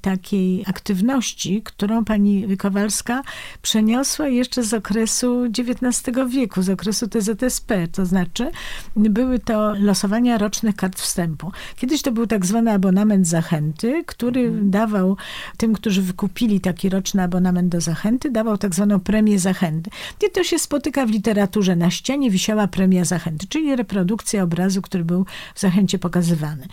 [0.03, 3.23] takiej aktywności, którą pani Kowalska
[3.63, 8.51] przeniosła jeszcze z okresu XIX wieku, z okresu TZSP, to znaczy
[8.97, 11.53] były to losowania rocznych kart wstępu.
[11.77, 14.71] Kiedyś to był tak zwany abonament zachęty, który mhm.
[14.71, 15.17] dawał
[15.57, 19.91] tym, którzy wykupili taki roczny abonament do zachęty, dawał tak zwaną premię zachęty.
[20.27, 21.77] I to się spotyka w literaturze.
[21.77, 26.67] Na ścianie wisiała premia zachęty, czyli reprodukcja obrazu, który był w zachęcie pokazywany.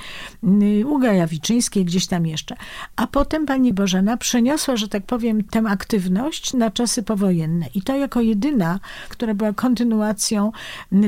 [0.86, 2.56] U Gajawiczyńskiej, gdzieś tam jeszcze.
[2.96, 7.66] A potem pani Bożena przeniosła, że tak powiem, tę aktywność na czasy powojenne.
[7.76, 10.52] I to jako jedyna, która była kontynuacją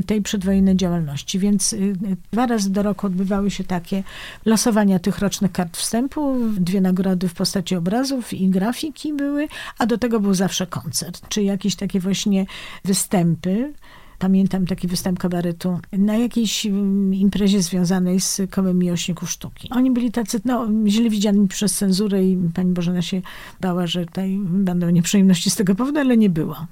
[0.05, 1.39] tej przedwojennej działalności.
[1.39, 1.95] Więc y,
[2.32, 4.03] dwa razy do roku odbywały się takie
[4.45, 6.38] losowania tych rocznych kart wstępu.
[6.59, 9.47] Dwie nagrody w postaci obrazów i grafiki były,
[9.78, 12.45] a do tego był zawsze koncert, czy jakieś takie właśnie
[12.86, 13.74] występy
[14.22, 19.69] pamiętam taki występ kabaretu na jakiejś mm, imprezie związanej z kołem miłośników sztuki.
[19.72, 23.22] Oni byli tacy, no, źle widziani przez cenzurę i pani Bożena się
[23.61, 26.67] bała, że tutaj będą nieprzyjemności z tego powodu, ale nie było.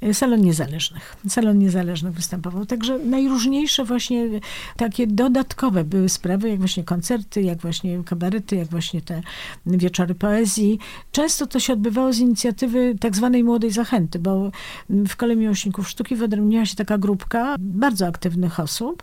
[0.00, 1.16] E, salon Niezależnych.
[1.28, 2.66] Salon Niezależnych występował.
[2.66, 4.28] Także najróżniejsze właśnie
[4.76, 9.22] takie dodatkowe były sprawy, jak właśnie koncerty, jak właśnie kabarety, jak właśnie te
[9.66, 10.78] wieczory poezji.
[11.12, 14.50] Często to się odbywało z inicjatywy tak zwanej Młodej Zachęty, bo
[14.90, 19.02] w Kole Miłośników Sztuki wyodrębniła się taka grupka bardzo aktywnych osób,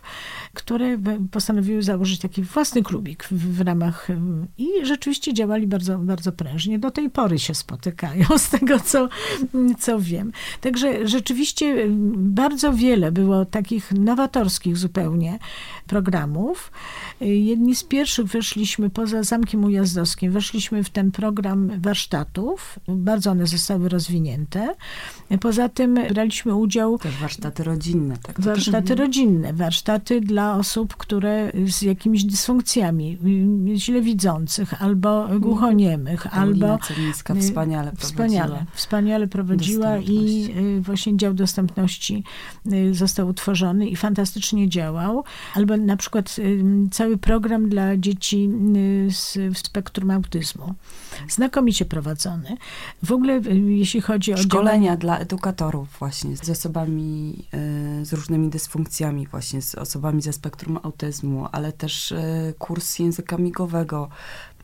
[0.54, 0.98] które
[1.30, 4.08] postanowiły założyć taki własny klubik w, w ramach
[4.58, 6.78] i rzeczywiście działali bardzo, bardzo prężnie.
[6.78, 9.08] Do tej pory się spotykają, z tego co,
[9.78, 10.32] co wiem.
[10.60, 15.38] Także rzeczywiście y, bardzo wiele było takich nowatorskich zupełnie
[15.86, 16.72] programów.
[17.22, 22.78] Y, jedni z pierwszych weszliśmy poza Zamkiem Ujazdowskim, weszliśmy w ten program warsztatów.
[22.88, 24.74] Bardzo one zostały rozwinięte.
[25.40, 26.98] Poza tym braliśmy udział...
[26.98, 28.16] Też warsztaty rodzinne.
[28.22, 28.40] Tak?
[28.40, 33.18] Warsztaty rodzinne, warsztaty dla osób, które z jakimiś dysfunkcjami,
[33.74, 36.86] źle widzących, albo głuchoniemych, Paulina albo...
[36.86, 38.08] Celińska wspaniale prowadziła.
[38.08, 42.24] Wspaniale, wspaniale prowadziła i właśnie dział dostępności
[42.72, 45.24] y, został utworzony i fantastycznie działał.
[45.54, 50.74] Albo na przykład y, cały program dla dzieci y, z spektrum autyzmu.
[51.28, 52.56] Znakomicie prowadzony.
[53.02, 54.96] W ogóle jeśli chodzi o szkolenia działania...
[54.96, 57.34] dla edukatorów właśnie z osobami
[58.02, 62.14] z różnymi dysfunkcjami właśnie, z osobami ze spektrum autyzmu, ale też
[62.58, 64.08] kurs języka migowego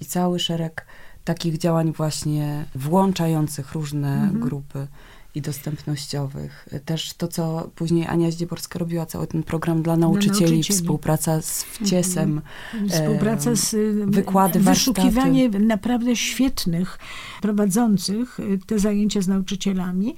[0.01, 0.87] i cały szereg
[1.29, 4.41] takich działań właśnie włączających różne mhm.
[4.41, 4.87] grupy
[5.35, 6.69] i dostępnościowych.
[6.85, 10.79] Też to, co później Ania Zdzieborska robiła, cały ten program dla nauczycieli, dla nauczycieli.
[10.79, 12.41] współpraca z wciesem,
[12.75, 12.91] mhm.
[12.91, 13.77] współpraca z
[14.11, 15.67] wykłady, wyszukiwanie warsztaty.
[15.67, 16.99] naprawdę świetnych
[17.43, 20.15] prowadzących y, te zajęcia z nauczycielami,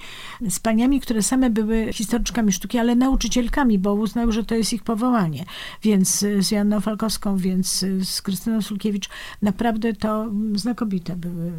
[0.48, 4.82] z paniami, które same były historyczkami sztuki, ale nauczycielkami, bo uznały, że to jest ich
[4.82, 5.44] powołanie.
[5.82, 9.08] Więc y, z Janną Falkowską, więc y, z Krystyną Sulkiewicz,
[9.42, 11.52] naprawdę to znakomite były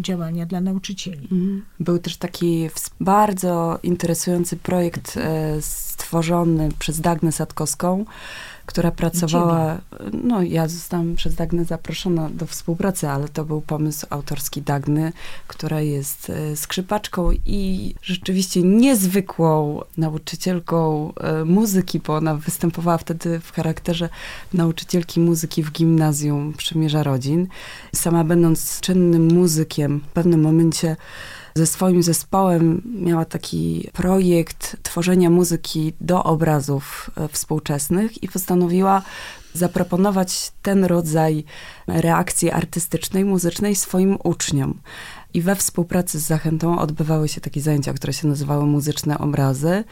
[0.00, 1.22] działania dla nauczycieli.
[1.22, 1.62] Mhm.
[1.80, 2.68] Był też taki
[3.00, 8.04] bardzo interesujący projekt e, stworzony przez Dagnę Sadkowską,
[8.66, 9.78] która pracowała,
[10.24, 15.12] no ja zostałam przez Dagnę zaproszona do współpracy, ale to był pomysł autorski Dagny,
[15.46, 23.52] która jest e, skrzypaczką i rzeczywiście niezwykłą nauczycielką e, muzyki, bo ona występowała wtedy w
[23.52, 24.08] charakterze
[24.54, 27.46] nauczycielki muzyki w gimnazjum Przymierza Rodzin.
[27.94, 30.96] Sama będąc czynnym muzykiem, w pewnym momencie
[31.56, 39.02] ze swoim zespołem miała taki projekt tworzenia muzyki do obrazów e, współczesnych i postanowiła
[39.52, 41.44] zaproponować ten rodzaj
[41.86, 44.80] reakcji artystycznej, muzycznej swoim uczniom.
[45.34, 49.84] I we współpracy z Zachętą odbywały się takie zajęcia, które się nazywały Muzyczne Obrazy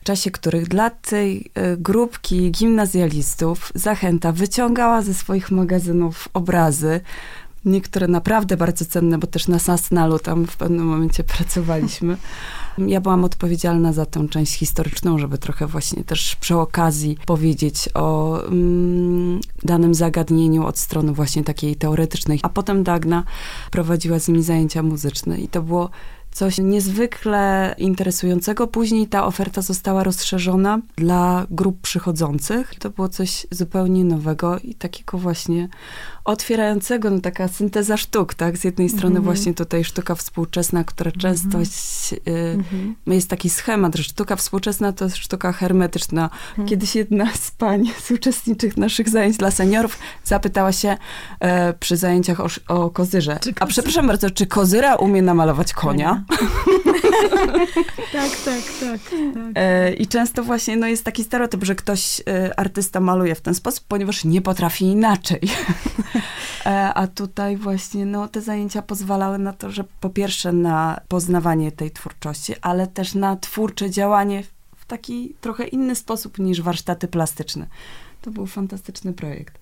[0.00, 7.00] w czasie których dla tej e, grupki gimnazjalistów Zachęta wyciągała ze swoich magazynów obrazy,
[7.66, 12.16] niektóre naprawdę bardzo cenne, bo też na Sasnalu tam w pewnym momencie pracowaliśmy.
[12.78, 18.40] Ja byłam odpowiedzialna za tę część historyczną, żeby trochę właśnie też przy okazji powiedzieć o
[18.44, 22.40] mm, danym zagadnieniu od strony właśnie takiej teoretycznej.
[22.42, 23.24] A potem Dagna
[23.70, 25.90] prowadziła z nimi zajęcia muzyczne i to było
[26.36, 28.66] coś niezwykle interesującego.
[28.66, 32.74] Później ta oferta została rozszerzona dla grup przychodzących.
[32.78, 35.68] To było coś zupełnie nowego i takiego właśnie
[36.26, 38.58] otwierającego, no taka synteza sztuk, tak?
[38.58, 39.24] Z jednej strony mm-hmm.
[39.24, 41.18] właśnie tutaj sztuka współczesna, która mm-hmm.
[41.18, 41.62] często y,
[42.26, 42.94] mm-hmm.
[43.06, 46.30] jest taki schemat, że sztuka współczesna to sztuka hermetyczna.
[46.50, 46.68] Mhm.
[46.68, 50.96] Kiedyś jedna z pań z uczestniczych naszych zajęć dla seniorów zapytała się
[51.40, 53.38] e, przy zajęciach o, o kozyrze.
[53.60, 56.24] A przepraszam bardzo, czy kozyra umie namalować konia?
[58.12, 59.00] tak, tak, tak.
[59.34, 59.52] tak.
[59.54, 63.54] E, I często właśnie no, jest taki stereotyp, że ktoś, e, artysta maluje w ten
[63.54, 65.40] sposób, ponieważ nie potrafi inaczej.
[66.66, 71.72] E, a tutaj właśnie no, te zajęcia pozwalały na to, że po pierwsze na poznawanie
[71.72, 74.42] tej twórczości, ale też na twórcze działanie
[74.76, 77.66] w taki trochę inny sposób niż warsztaty plastyczne.
[78.22, 79.58] To był fantastyczny projekt.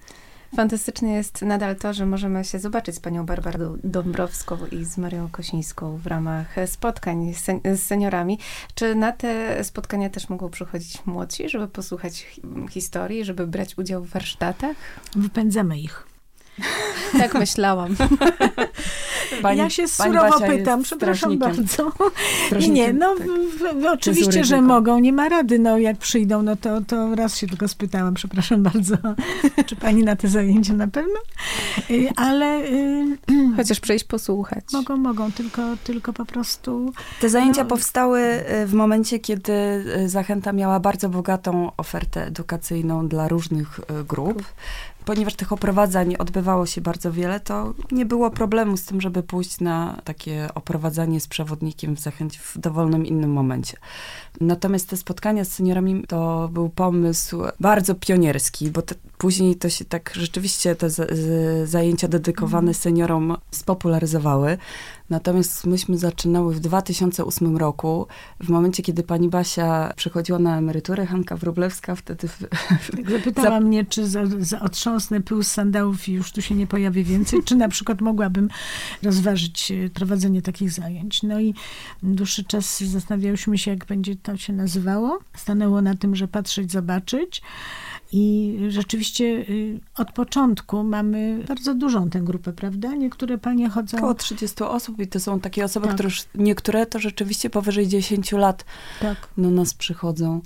[0.57, 5.28] Fantastyczne jest nadal to, że możemy się zobaczyć z panią Barbarą Dąbrowską i z Marią
[5.32, 7.34] Kosińską w ramach spotkań
[7.74, 8.38] z seniorami.
[8.74, 12.26] Czy na te spotkania też mogą przychodzić młodsi, żeby posłuchać
[12.70, 14.76] historii, żeby brać udział w warsztatach?
[15.16, 16.13] Wypędzamy ich.
[17.18, 17.96] Tak myślałam.
[19.42, 21.92] Pani, ja się surowo pytam, przepraszam bardzo.
[22.61, 23.26] I nie, no tak.
[23.26, 25.59] w, w, oczywiście, że mogą, nie ma rady.
[25.59, 28.96] No jak przyjdą, no to, to raz się tylko spytałam, przepraszam bardzo,
[29.66, 31.14] czy pani na te zajęcia na pewno?
[31.90, 32.64] Y, ale...
[32.64, 33.18] Y,
[33.57, 34.64] Chociaż przyjść posłuchać.
[34.72, 36.92] Mogą, mogą, tylko, tylko po prostu...
[37.20, 39.52] Te zajęcia no, powstały y, w momencie, kiedy
[40.07, 44.42] Zachęta miała bardzo bogatą ofertę edukacyjną dla różnych grup
[45.05, 49.61] ponieważ tych oprowadzań odbywało się bardzo wiele, to nie było problemu z tym, żeby pójść
[49.61, 53.76] na takie oprowadzanie z przewodnikiem w zachęć w dowolnym innym momencie.
[54.40, 59.84] Natomiast te spotkania z seniorami to był pomysł bardzo pionierski, bo te, później to się
[59.84, 62.74] tak rzeczywiście te z, z, zajęcia dedykowane mhm.
[62.74, 64.59] seniorom spopularyzowały.
[65.14, 68.06] Natomiast myśmy zaczynały w 2008 roku,
[68.40, 72.28] w momencie, kiedy pani Basia przechodziła na emeryturę, Hanka Wróblewska wtedy...
[72.28, 72.38] W,
[72.96, 73.60] tak zapytała za...
[73.60, 77.42] mnie, czy za, za otrząsnę pył z sandałów i już tu się nie pojawi więcej,
[77.42, 78.48] czy na przykład mogłabym
[79.02, 81.22] rozważyć e, prowadzenie takich zajęć.
[81.22, 81.54] No i
[82.02, 85.18] dłuższy czas zastanawiałyśmy się, jak będzie to się nazywało.
[85.36, 87.42] Stanęło na tym, że patrzeć, zobaczyć.
[88.16, 92.94] I rzeczywiście y, od początku mamy bardzo dużą tę grupę, prawda?
[92.94, 93.98] Niektóre panie chodzą...
[93.98, 95.94] Około 30 osób i to są takie osoby, tak.
[95.94, 98.64] które już, niektóre to rzeczywiście powyżej 10 lat
[99.00, 99.28] tak.
[99.38, 100.40] do nas przychodzą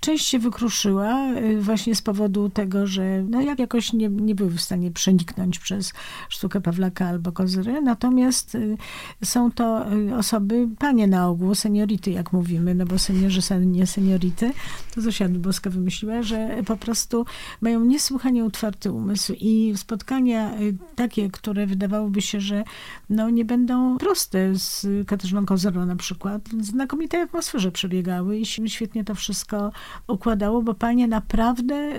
[0.00, 4.50] część się wykruszyła y, właśnie z powodu tego, że no jak jakoś nie, nie były
[4.50, 5.92] w stanie przeniknąć przez
[6.28, 7.82] sztukę Pawlaka albo Kozyry.
[7.82, 8.76] Natomiast y,
[9.24, 13.86] są to y, osoby, panie na ogół, seniority, jak mówimy, no bo seniorzy są nie
[13.86, 14.52] seniority.
[14.94, 17.26] To Zosia Boska wymyśliła, że po prostu
[17.60, 20.52] mają niesłychanie utwarty umysł i spotkania
[20.94, 22.64] takie, które wydawałoby się, że
[23.10, 29.14] no nie będą proste z Katarzyną Kozyrą na przykład, znakomitej atmosferze przebiegały i świetnie to
[29.14, 29.72] wszystko
[30.08, 31.92] układało, bo panie naprawdę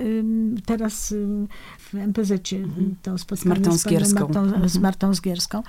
[0.66, 1.14] teraz
[1.80, 2.96] w MPZ mhm.
[3.02, 4.20] to spotkanie z Martą Zgierską.
[4.20, 4.70] Martą, mhm.
[4.70, 5.64] z Martą Zgierską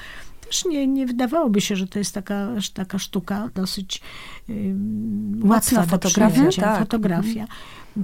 [0.49, 4.01] też nie, nie wydawałoby się, że to jest taka, taka sztuka dosyć
[4.49, 6.51] um, łatwa fotografia.
[6.61, 6.79] Tak.
[6.79, 7.47] Fotografia.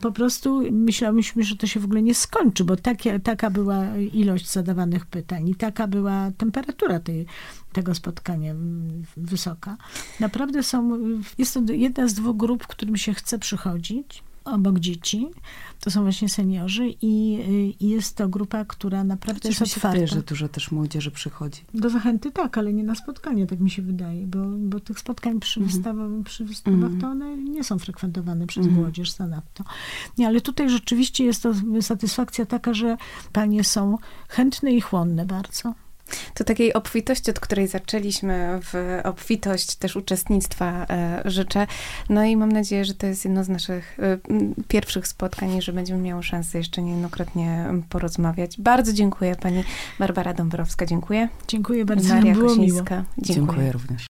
[0.02, 4.50] Po prostu myślałyśmy, że to się w ogóle nie skończy, bo takie, taka była ilość
[4.50, 7.26] zadawanych pytań i taka była temperatura tej,
[7.72, 8.54] tego spotkania
[9.16, 9.76] wysoka.
[10.20, 10.98] Naprawdę są,
[11.38, 15.30] jest to jedna z dwóch grup, którym się chce przychodzić obok dzieci.
[15.80, 17.38] To są właśnie seniorzy i,
[17.80, 20.00] i jest to grupa, która naprawdę Przecież jest otwarta.
[20.00, 21.60] Się że dużo też młodzieży przychodzi.
[21.74, 25.40] Do zachęty tak, ale nie na spotkanie, tak mi się wydaje, bo, bo tych spotkań
[25.40, 29.64] przy, mm wystawach, przy wystawach mm to one nie są frekwentowane przez mm młodzież zanadto.
[30.18, 32.96] Nie, ale tutaj rzeczywiście jest to satysfakcja taka, że
[33.32, 35.74] panie są chętne i chłonne bardzo.
[36.34, 41.66] To takiej obfitości, od której zaczęliśmy, w obfitość też uczestnictwa e, życzę.
[42.08, 44.18] No i mam nadzieję, że to jest jedno z naszych e,
[44.68, 48.60] pierwszych spotkań i że będziemy miały szansę jeszcze niejednokrotnie porozmawiać.
[48.60, 49.64] Bardzo dziękuję pani
[49.98, 50.86] Barbara Dąbrowska.
[50.86, 51.28] Dziękuję.
[51.48, 52.14] Dziękuję bardzo.
[52.14, 53.04] Maria Kosińska.
[53.18, 53.34] Dziękuję.
[53.34, 54.02] dziękuję również.